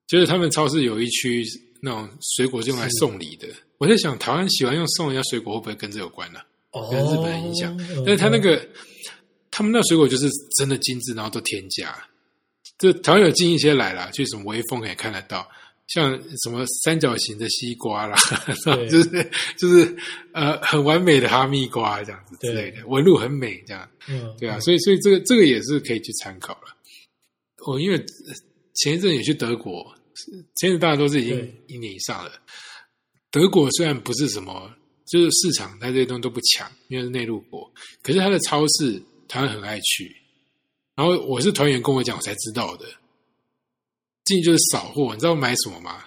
[0.08, 1.44] 就是他们超市有一区。
[1.82, 6.42] 那种水果是用来送礼的，我在想台湾喜欢用送人家水果会不会跟这有关呢？
[6.92, 7.74] 跟日本影响，
[8.06, 8.62] 但是他那个
[9.50, 10.28] 他们那水果就是
[10.58, 11.98] 真的精致，然后都添加。
[12.80, 15.48] 这台湾有进一些来了，去什么微风也看得到，
[15.88, 18.18] 像什么三角形的西瓜啦，
[18.90, 19.96] 就是就是
[20.34, 23.88] 呃很完美的哈密瓜这样子之类的，纹路很美这样。
[24.08, 26.76] 嗯，对啊，所以所以这个这个也是可以去参考了。
[27.68, 28.04] 我因为
[28.74, 29.94] 前一阵也去德国。
[30.58, 32.32] 前一阵大家都是已经一年以上了。
[33.32, 34.70] 德国虽然不是什么，
[35.08, 40.14] 就是市场它这些东西都不强，因为是内陆国，可是它的超市台湾很爱去。
[41.00, 42.86] 然后我是团员跟我讲，我才知道的。
[44.26, 46.04] 进去就是扫货，你知道买什么吗？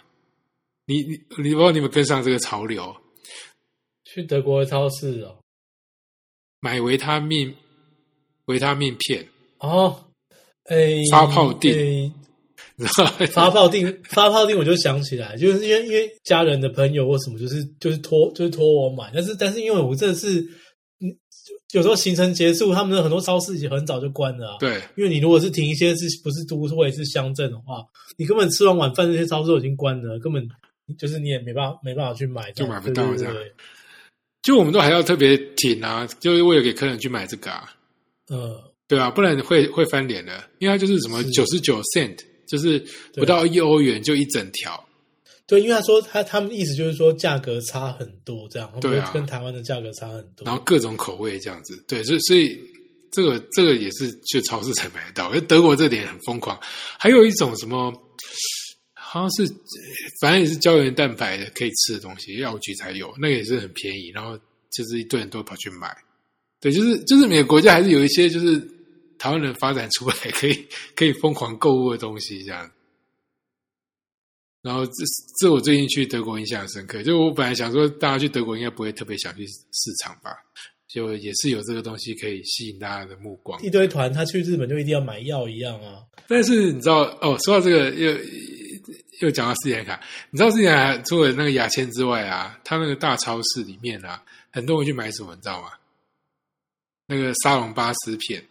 [0.85, 2.95] 你你你不知道你们跟上这个潮流？
[4.05, 5.39] 去德国的超市哦，
[6.61, 7.57] 买维他命
[8.45, 9.27] 维他命片
[9.61, 10.05] 哦，
[10.65, 12.13] 哎，发泡锭。
[13.33, 20.49] 发泡锭，发泡锭，我就想起来，就是因为因为家人的朋友或什么，就是就是托就是托我买，但是但是因为我真的是，嗯，
[21.73, 24.57] 有时候行程结束，他们的很多超市已经很早就关了啊。
[24.61, 27.85] 对，因为你如果是停一些是不是都会是乡镇的话，
[28.17, 30.47] 你根本吃完晚饭，这些超市都已经关了，根本
[30.99, 33.35] 就是你也没办法没办法去买，就买不到这样。
[34.43, 37.73] 就我们都还要特别挺啊，就是为了给客人去买这个啊。
[38.31, 38.57] 嗯，
[38.89, 42.17] 对啊，不然会会翻脸的，因为它就是什么九十九 cent。
[42.49, 42.79] 就是
[43.15, 44.79] 不到一欧元就一整条，
[45.53, 52.59] 对，因为他说他他们意思就是说价格差很多，这样对啊，跟台湾的价格差很多，然后各种口味这样子，对，所以所以
[53.11, 56.59] 这个这个也是去超市才买得到，因为德国这点很疯狂，
[56.99, 57.93] 还有一种什么
[58.95, 59.47] 好像是
[60.23, 64.39] 反正也是胶原蛋白的可以吃的东西，药局才有，那个也是很便宜，然后
[64.71, 65.95] 就是一堆人都跑去买，
[66.61, 68.67] 对，就是就是每个国家还是有一些就是。
[69.19, 72.69] 台湾人发展出来可以可以疯狂购物的东西，这样。
[74.63, 74.93] 然后这
[75.41, 80.31] 这我最近去德国印象深刻，就我本来想说大家去德国应该不会特别想去市场吧，
[80.87, 83.61] 就也是有这个东西可以吸引大家的目光。
[83.63, 86.03] 一堆团他去日本就一定要买药一样啊。
[86.29, 88.17] 但是你知道哦，说到这个又
[89.21, 94.23] 又讲到四眼卡，你知道四眼卡除了那个牙签之外啊，他那个大超市里面啊，
[94.53, 95.71] 很多人去买什么，你知道吗？
[97.09, 98.43] 那个沙龙巴斯片。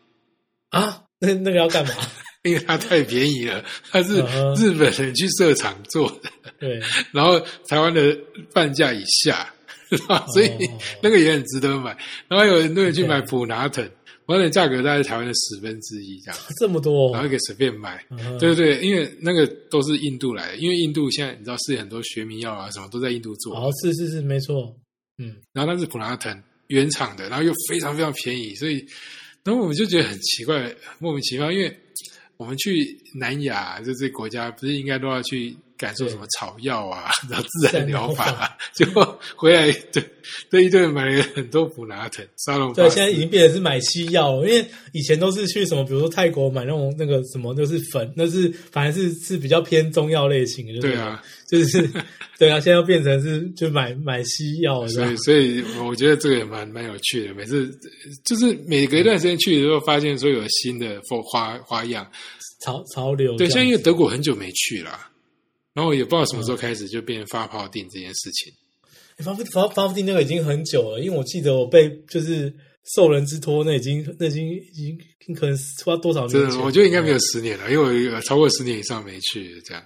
[0.71, 1.93] 啊，那那个要干嘛？
[2.43, 4.15] 因为它太便宜了，它是
[4.55, 6.79] 日本人去设厂做的，对，
[7.11, 8.17] 然后台湾的
[8.53, 9.53] 半价以下，
[10.33, 10.49] 所以
[11.01, 11.95] 那个也很值得买。
[12.27, 13.83] 然后有很多人去买普拿疼，
[14.25, 18.03] 茴香的价格大概台湾的十分之一这样，这么多然后可以随便买。
[18.09, 24.75] 嗯对对对，因为那个都是印度来的，因为印度现在你知道是很多学名药啊什么都在印度做，哦，是是是，没错，
[25.19, 28.83] 嗯，然后那是普拉藤原厂的，然后又非常非常便宜，所以，
[29.43, 31.77] 然后我们就觉得很奇怪，莫名其妙，因为
[32.41, 40.03] 我们去南亚就这些国家，不是应该都要去感受什么草药啊， 然后自然疗法、啊，结果回来对
[40.51, 44.63] 这一顿买了很多普拉腾沙龙对，现在已经变成是买西药了，因为
[44.93, 51.89] 以前都是去什么，比如说泰国买那种那个什么，就是粉，那是反而是是比较偏中药类型的，就是对啊，就是
[52.37, 57.33] 对啊，现在又变成是就买买西药所以所以我觉得这个也蛮蛮有趣的。
[57.33, 57.67] 每次
[58.23, 62.07] 就是每隔一段时间去的时候，发现说有新的花花花样。
[62.63, 63.53] 潮潮流这对，样子。
[63.55, 64.91] 像因为德国很久没去了，
[65.73, 68.53] 然后也不知道什么时候开始就变发泡定这件事情。
[69.17, 72.51] 欸发发发泡定那个已经很久了，因为我记得我被就是
[72.95, 75.55] 受人之托，那已经那已经已经可能
[75.85, 79.85] 花多少年前，真的，我觉得应该没有十年了，因为我有超过十年以上没去这样。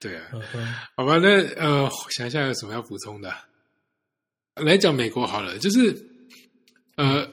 [0.00, 0.74] 对啊，嗯。
[0.96, 3.34] 好吧，那呃，想一下有什么要补充的。
[4.54, 5.96] 来讲美国好了，就是
[6.96, 7.26] 呃，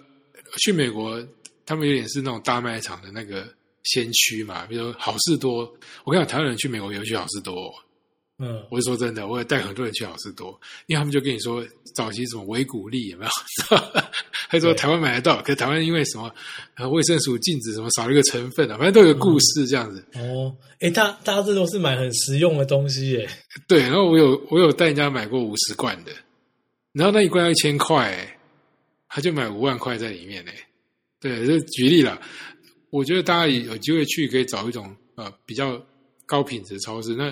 [0.59, 1.21] 去美国，
[1.65, 3.45] 他们有点是那种大卖场的那个
[3.85, 5.61] 先驱嘛，比如说好事多。
[6.03, 7.73] 我跟你讲，台湾人去美国有去好事多哦、
[8.39, 13.31] 嗯，我是说真的，我也带很多人去好事多，因为他们就跟你说早期什么维骨力有没有？
[14.49, 16.33] 他说台湾买得到，可是台湾因为什么
[16.75, 20.05] 呃卫生署禁止什么少了一个成分啊，反正都有个故事这样子。
[20.15, 23.29] 哦，诶，大大家这都是买很实用的东西耶。
[23.67, 26.11] 对，然后我有我有带人家买过五十罐的，
[26.91, 28.37] 然后那一罐要一千块、欸，
[29.07, 30.51] 他就买五万块在里面呢、
[31.19, 32.21] 对，就举例了。
[32.89, 35.83] 我觉得大家有机会去，可以找一种呃比较
[36.25, 37.15] 高品质的超市。
[37.15, 37.31] 那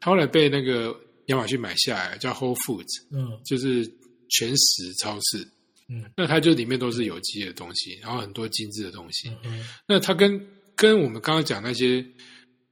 [0.00, 0.94] 他后来被那个
[1.26, 3.84] 亚马逊买下来，叫 Whole Foods，嗯就是
[4.28, 5.46] 全食超市。
[5.88, 9.28] 嗯那它就里面都是有机的东西，然后很多精致的东西。
[9.44, 12.04] 嗯哼那它跟跟我们刚刚讲那些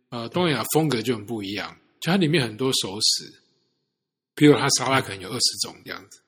[0.08, 3.32] 呃东南亚风格就很不一样，就它里面很多熟食，
[4.34, 6.20] 比如它沙拉可能有二十种这样子，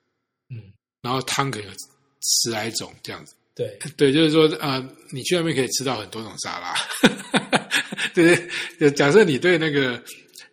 [0.48, 0.62] 嗯，
[1.02, 1.74] 然后汤可能有
[2.22, 3.34] 十来种这样子。
[3.56, 6.74] 对， 对，就是说、呃你去那边可以吃到很多种沙拉。
[8.12, 8.36] 对
[8.78, 10.02] 对，假设你对那个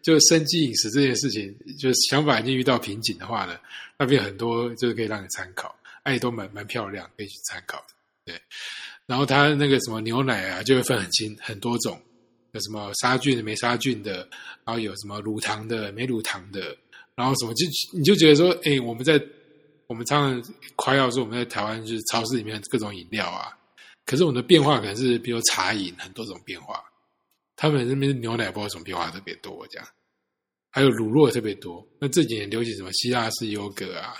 [0.02, 3.58] 就生机饮食这件事情，就是想法已经遇到瓶颈的话呢，
[3.98, 7.86] 那边很多就是可以让你参考，哎，都蛮蛮漂亮，可以去参考的。
[8.26, 8.40] 对，
[9.06, 12.00] 然后它那个什么牛奶啊，就会分很清很多种，
[12.52, 14.18] 有什么杀菌的、没杀菌的，
[14.64, 16.78] 然后有什么乳糖的、没乳糖的，
[17.16, 17.66] 然后什么就
[17.98, 19.20] 你就觉得说，哎，我们在
[19.88, 23.58] 我们常常夸耀说我们在台湾就是超市里面各种饮料啊，
[24.06, 26.84] 可是我们的变化可能是比如茶饮很多种变化，
[27.56, 29.88] 他们那边牛奶不知道什么变化特别多这样，
[30.72, 31.86] 还有乳酪特别多。
[32.00, 34.16] 那这几年流行什么希腊式优格啊，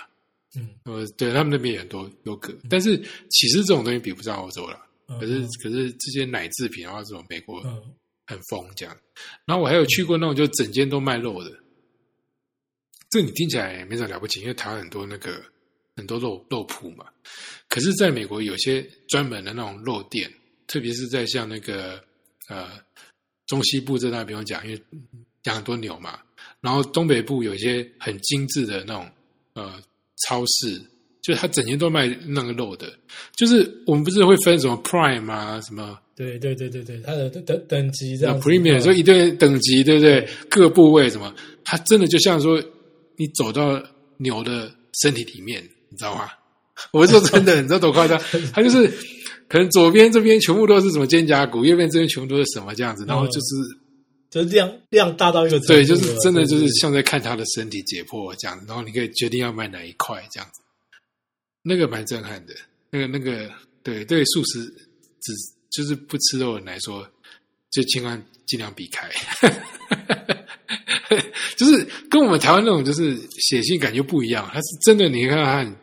[0.56, 2.96] 嗯呃，对他们那边也很多优格，但是
[3.30, 4.78] 其实这种东西比不上欧洲了。
[5.08, 7.82] 嗯，可是可是这些奶制品的话，这种美国嗯
[8.26, 8.96] 很疯这样。
[9.44, 11.50] 然后我还有去过那种就整间都卖肉的，
[13.10, 15.44] 这你听起来也没什么了不起，因为台湾很多那个
[15.96, 17.04] 很多肉肉铺嘛。
[17.68, 20.30] 可是在美国有些专门的那种肉店，
[20.66, 22.02] 特别是在像那个
[22.48, 22.70] 呃
[23.46, 24.80] 中西部这那边我讲，因为
[25.44, 26.18] 养很多牛嘛，
[26.60, 29.10] 然后东北部有一些很精致的那种
[29.54, 29.80] 呃
[30.26, 30.78] 超市，
[31.22, 32.92] 就是它整天都卖那个肉的，
[33.36, 35.98] 就是我们不是会分什么 Prime 啊什么。
[36.16, 38.40] 对对对对对，它的等等等级这那样。
[38.40, 40.28] premium 嗯就一堆等级，对不对对？
[40.48, 42.62] 各部位什么，它真的就像说
[43.16, 43.82] 你走到
[44.18, 46.28] 牛的身体里面，你知道吗？
[46.90, 48.20] 我是说真的，你知道多夸张？
[48.52, 48.88] 他就是
[49.48, 53.78] 可能左边这边全部都是什么肩胛骨，右边这边全部都是什么这样子，然后就是、
[54.28, 60.60] 就是量量大到一个对，就是真的就是像在看他的身体解剖这样子，然后你可以决定要买哪一块这样子，
[61.62, 62.52] 那个蛮震撼的。
[62.90, 63.48] 那个那个
[63.84, 64.64] 对对素食
[65.20, 65.32] 只
[65.70, 67.08] 就是不吃肉的人来说，
[67.70, 69.08] 就尽量尽量避开。
[71.56, 75.76] 就是跟我们台湾那种就是写信感觉不一样，它是真的，你看他很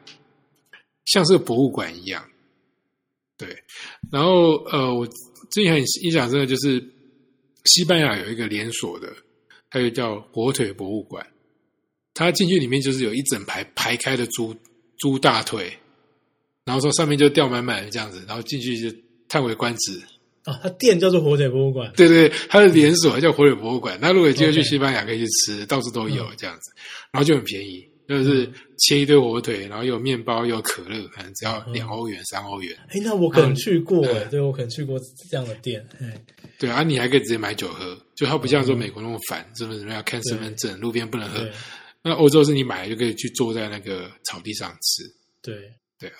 [1.05, 2.23] 像是个博物馆一样。
[3.37, 3.63] 对，
[4.11, 5.07] 然后呃，我
[5.49, 6.83] 之前很印象深的就是
[7.65, 9.11] 西班牙有一个连锁的，
[9.69, 11.25] 它就叫火腿博物馆。
[12.13, 14.55] 它进去里面就是有一整排排开的猪
[14.97, 15.71] 猪大腿，
[16.65, 18.95] 然后说上面就吊满满的这样子，然后进去就
[19.27, 19.99] 叹为观止。
[20.43, 21.91] 啊，它店叫做火腿博物馆。
[21.95, 23.97] 对对，对它的连锁叫火腿博物馆。
[24.01, 26.71] 那如果有机会去西班牙，可以去吃，到处都有嗯这样子，
[27.11, 27.87] 然后就很便宜，
[28.17, 32.77] 就是切一堆火腿，然后又有面包，又有可乐，可能只要嗯两欧元、三欧元。
[32.89, 34.99] 哎，那我可能去过对我可能去过
[35.29, 35.81] 这样的店。
[35.99, 36.21] 哎，
[36.59, 41.49] 对啊，你还可以直接买酒喝，就它不像说美国那么烦，什么什么要看身份证，路边不能喝。
[42.03, 45.03] 那欧洲是你买了就可以去坐在那个草地上吃。
[45.41, 45.55] 对，
[45.97, 46.17] 对啊，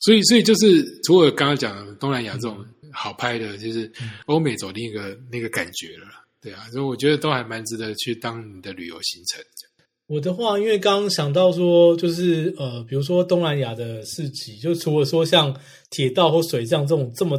[0.00, 3.90] 所以，所以就是除了刚刚讲的东南亚这种好拍的，就是
[4.26, 6.06] 欧美走另一个那个感觉了。
[6.40, 9.44] 对啊，所以我觉得都还蛮值得去当你的旅游行程。
[10.08, 15.54] 我的话，因为刚刚想到说，就是呃，比如说东南亚的市集，就除了说像
[15.90, 17.38] 铁道或水上这种这么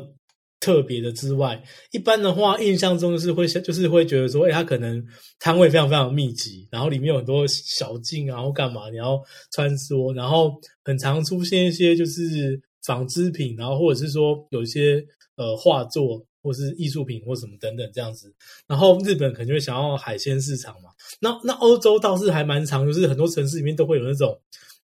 [0.59, 1.61] 特别的之外，
[1.91, 5.03] 一般的话，印象中是会想就是会觉得说，哎，它可能
[5.39, 9.19] 摊位非常非常密集，然后里面有很多小径啊，或干嘛你要
[9.51, 10.53] 穿梭，然后
[10.83, 15.03] 很常出现一些就是纺织品，然后或者是说有一些
[15.35, 16.23] 呃画作。
[16.41, 18.33] 或是艺术品或什么等等这样子，
[18.65, 20.88] 然后日本可能会想要海鲜市场嘛。
[21.19, 24.39] 那那欧洲倒是还蛮长，就是很多城市里面都会有那种，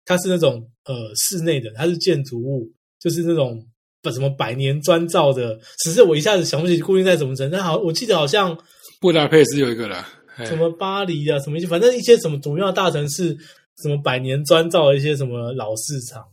[0.05, 3.64] 它是那种呃室内的，它是建筑物，就是那种
[4.03, 5.59] 不什么百年砖造的。
[5.85, 8.57] 只是我一下子想不起固定在什么城，但好，我记得好像
[9.01, 10.07] 布达佩斯有一个了，
[10.47, 13.37] 什么巴黎啊，什么一些，反正一些什么主要大城市，
[13.83, 16.25] 什么百年砖造的一些什么老市场。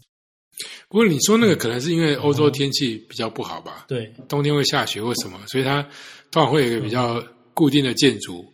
[0.90, 3.86] 不过你说那个可能是因为欧洲天气比较不好吧？
[3.88, 5.82] 对，冬天会下雪或什么，所以它
[6.30, 7.24] 通常会有一个比较
[7.54, 8.46] 固定的建筑。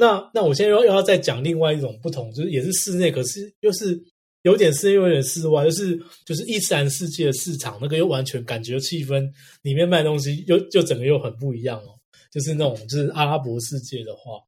[0.00, 4.00] 那那我现在又要再讲另外一种不同，就是也是室内，可是又是
[4.42, 9.28] 有点室内，有点室外，就是就是伊斯兰世界的市场，那个又完全感觉气氛
[9.62, 11.98] 里面卖东西又就整个又很不一样哦，
[12.32, 14.40] 就是那种就是阿拉伯世界的话。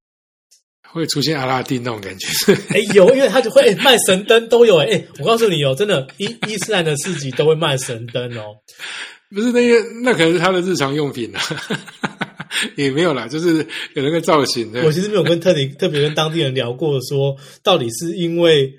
[0.93, 2.27] 会出现阿拉丁那种感觉，
[2.71, 8.57] 哎有，因为他就会卖神灯都有哎，我告诉你哦，真的伊伊斯兰的市集都会卖神灯哦，
[9.33, 11.41] 不是那个那可能是他的日常用品啊，
[12.77, 13.59] 也没有啦，就是
[13.95, 14.83] 有那个造型的。
[14.85, 18.73] 我其实没有跟特地特别跟当地人聊过，说到底是因为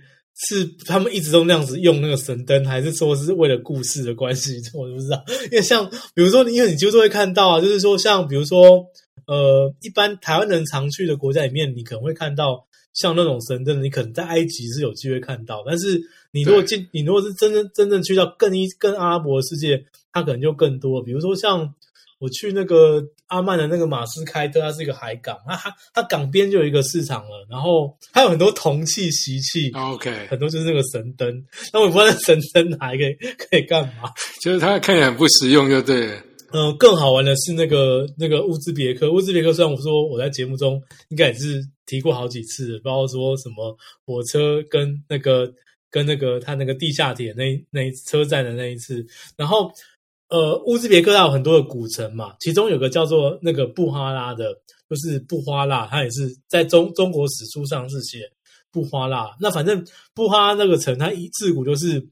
[0.47, 5.23] 是他们一直都那样子用那个神灯，还是说是为了故事的关系， 我都不知道。
[5.51, 8.85] 因为像比如说，因为你就是会看到啊，就是说像比如说。
[9.27, 15.63] 呃，一般台湾人常去的国家里面，你可能会看到像那种神灯，你可能在埃及是有机会看到。
[15.65, 16.01] 但是
[16.33, 21.01] 你如果进，你如果是真正真正去到更一更阿拉伯的世界，它可能就更多。
[21.01, 21.73] 比如说像
[22.21, 31.43] 我去那个阿曼的那个马斯开特，它是一个海港，它它它港边就有一个市场了，然后它有很多铜器、锡器，OK，很多就是那个神灯。
[31.73, 34.11] 那我不知道那神灯还可以可以干嘛？
[34.41, 36.21] 就是它看起来很不实用，就对。
[36.53, 39.09] 嗯，更好玩的是那个那个乌兹别克。
[39.09, 43.73] 乌兹别克虽然我说我在节目中应该也是提过好几次，包括说什么
[44.05, 45.49] 火车跟那个
[45.89, 49.01] 跟那个他那个地下铁那那车站的那一次。
[49.37, 49.71] 然后
[50.31, 54.51] 呃，乌兹别克它有很多的古城嘛，其中有个叫做那个布哈拉的，
[54.89, 58.19] 就是布花拉，它也是在中中国史书上是写
[58.71, 59.29] 布花拉。
[59.39, 62.03] 那反正布哈拉那个城，它一自古就是。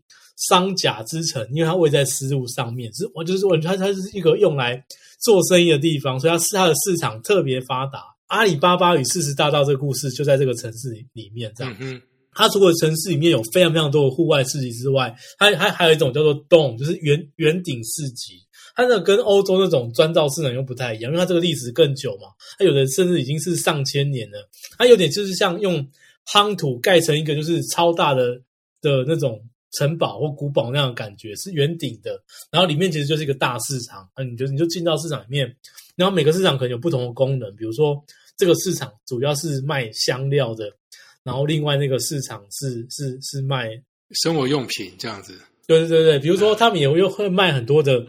[0.48, 4.82] 商贾之城，因为它位在丝路上面，是我就是我它它是一个用来
[5.20, 8.06] 做生意的地方，所以它是它的市场特别发达。
[8.28, 11.76] 阿里巴巴与四十大盗这个故事就在这个城市里面，这样。
[12.40, 18.36] 它除了城市里面有非常非常多的户外市集之外，它它还有一种叫做洞，就是圆圆顶市集。
[18.76, 24.50] 它那跟欧洲那种砖造市场又不太一样，因为它这个历史更久嘛，它有的甚至已经是上千年了。
[24.78, 25.86] 它有点就是像用
[26.32, 28.36] 夯土盖成一个就是超大的
[28.82, 29.40] 的那种。
[29.78, 32.20] 城堡或古堡那样的感觉是圆顶的，
[32.50, 35.56] 然后里面其实就是一个大市场，那你就你就进到市场里面，
[35.96, 37.96] 然后每个市场可能有不同的功能，比如说
[38.36, 40.72] 这个市场主要是卖香料的，
[41.24, 43.70] 然后另外那个市场是是是卖
[44.12, 45.34] 生活用品这样子。
[45.68, 48.06] 对对对对，比如说他们也会会卖很多的，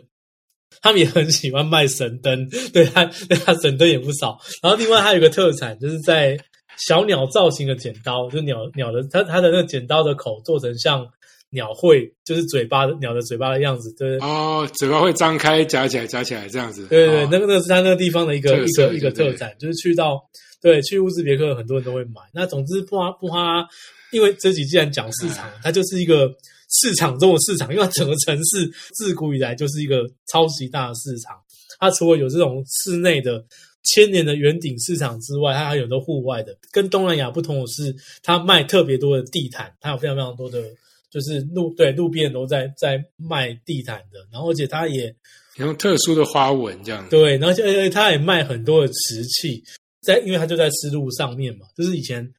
[0.80, 4.38] 他们也很喜欢卖神灯，对他对他神灯也不少。
[4.62, 6.38] 然后另外还有一个特产，就是在
[6.78, 11.06] 小鸟造型的剪刀，就鸟鸟的它它的那个剪刀的口做成像。
[11.52, 20.22] 鸟会就是嘴巴的鸟的嘴巴的样子，对哦，嘴巴会张开夹起来夹起来这样子，对对，那个那个是它那个地方的一个一个一个特产，就是去到
[20.60, 22.20] 对去乌兹别克很多人都会买。
[22.32, 23.66] 那总之不花不花，
[24.12, 26.28] 因为这集既然讲市场，它就是一个
[26.68, 30.02] 市场中的市场，因为整个城市自古以来就是一个
[30.32, 31.36] 超级大的市场。
[31.78, 33.44] 它除了有这种室内的
[33.84, 36.56] 千年的圆顶市场之外，它还有很多户外的。
[36.70, 40.62] 跟东南亚不同的是，它卖特别多的地毯，它有非常非常多的。
[41.10, 45.12] 就是路对路边都在在卖地毯的，然后而且它也
[45.56, 47.04] 用特殊的花纹这样。
[47.10, 49.60] 对，然后就且它也卖很多的瓷器，
[50.00, 52.32] 在因为它就在丝路上面嘛，就是以前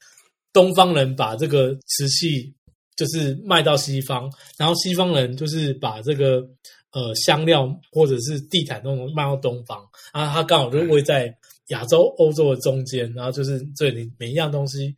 [0.54, 2.54] 东方人把这个瓷器
[2.96, 6.48] 就是卖到西方，然后西方人就是把这个
[6.92, 11.36] 呃香料或者是地毯那种卖到东方，然后他刚好就位在
[11.68, 14.96] 亚洲欧洲的中间，然后就是这里每一样东西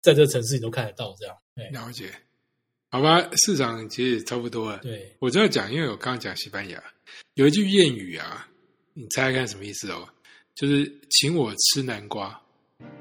[0.00, 1.36] 在这个城市你都看得到这样。
[1.70, 2.10] 了解。
[2.90, 4.78] 好吧，市场其实也差不多了。
[4.78, 6.82] 对，我这样讲，因为我刚刚讲西班牙
[7.34, 8.48] 有一句谚语啊，
[8.92, 10.08] 你猜猜看什么意思哦？
[10.54, 12.40] 就是请我吃南瓜。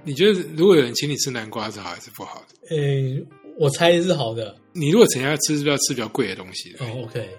[0.04, 2.76] 你觉得如果有人请你吃南瓜是好还是不好的？
[2.76, 3.26] 呃，
[3.58, 4.56] 我猜是好的。
[4.72, 6.74] 你如果请人家吃，是不是要吃比较贵的东西？
[6.80, 7.30] 哦，OK。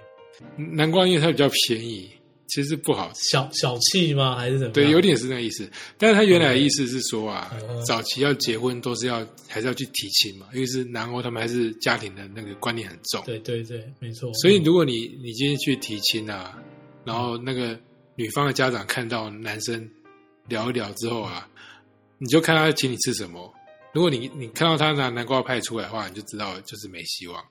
[0.57, 2.11] 南瓜因为它比较便宜，
[2.49, 3.21] 其实不好吃。
[3.31, 4.37] 小小气吗？
[4.37, 4.73] 还是怎么？
[4.73, 5.69] 对，有点是那个意思。
[5.97, 13.23] 但是他原来的意思是说啊，嗯早期要结婚都是要还是要去提亲嘛，因为是南欧他们还是家庭的那个观念很重。
[13.25, 14.33] 对对对，没错。
[14.35, 16.61] 所以如果你你今天去提亲啊，
[17.05, 17.79] 然后那个
[18.17, 19.89] 女方的家长看到男生
[20.49, 21.49] 聊一聊之后啊，
[22.19, 23.53] 你就看他请你吃什么。
[23.93, 27.43] 如果你你看到他拿南瓜派出来的话，你就知道就是没希望，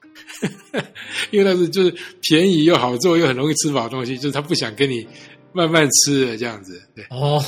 [1.32, 5.08] 因为那是就是便宜又好做又很容易吃饱的东西，就是他不想跟你
[5.54, 6.82] 慢慢吃的这样子。
[6.94, 7.42] 对哦，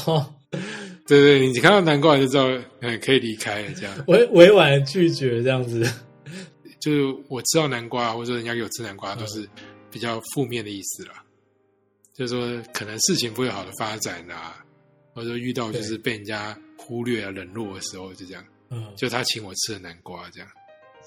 [1.05, 2.47] 对对，你看到南瓜就知道，
[2.79, 3.93] 嗯，可以离开了这样。
[4.07, 5.85] 委委婉的拒绝这样子。
[6.79, 9.49] 就是我吃到南瓜，或者说人家给我吃南瓜，都是
[9.89, 11.23] 比较负面的意思啦。
[12.13, 14.63] 就是说，可能事情不会好的发展啊，
[15.15, 18.43] 或者遇到就是被人家忽略啊、冷落的时候，就这样。
[18.69, 20.49] 嗯，就他请我吃的南瓜，这样。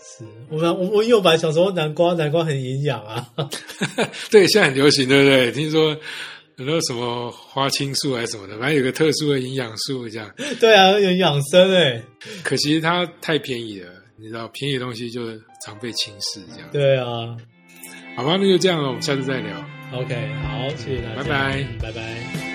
[0.01, 3.29] 是我们我我因为我本来想说南瓜南瓜很营养啊
[4.31, 5.53] 对，现在很流行，对不对？
[5.53, 5.95] 听说
[6.57, 10.33] 很多什么花青素还是什么的，反正有个特殊的营养素，这样。
[10.61, 12.01] 对啊，有养生哎，
[12.45, 16.69] 可惜它太便宜了，你知道，便宜的东西就常被轻视，这样。
[16.73, 17.37] 对啊。
[18.17, 19.57] 好吧，那就这样了，我们下次再聊。
[19.93, 22.48] OK，好，谢谢大家，拜拜嗯拜拜。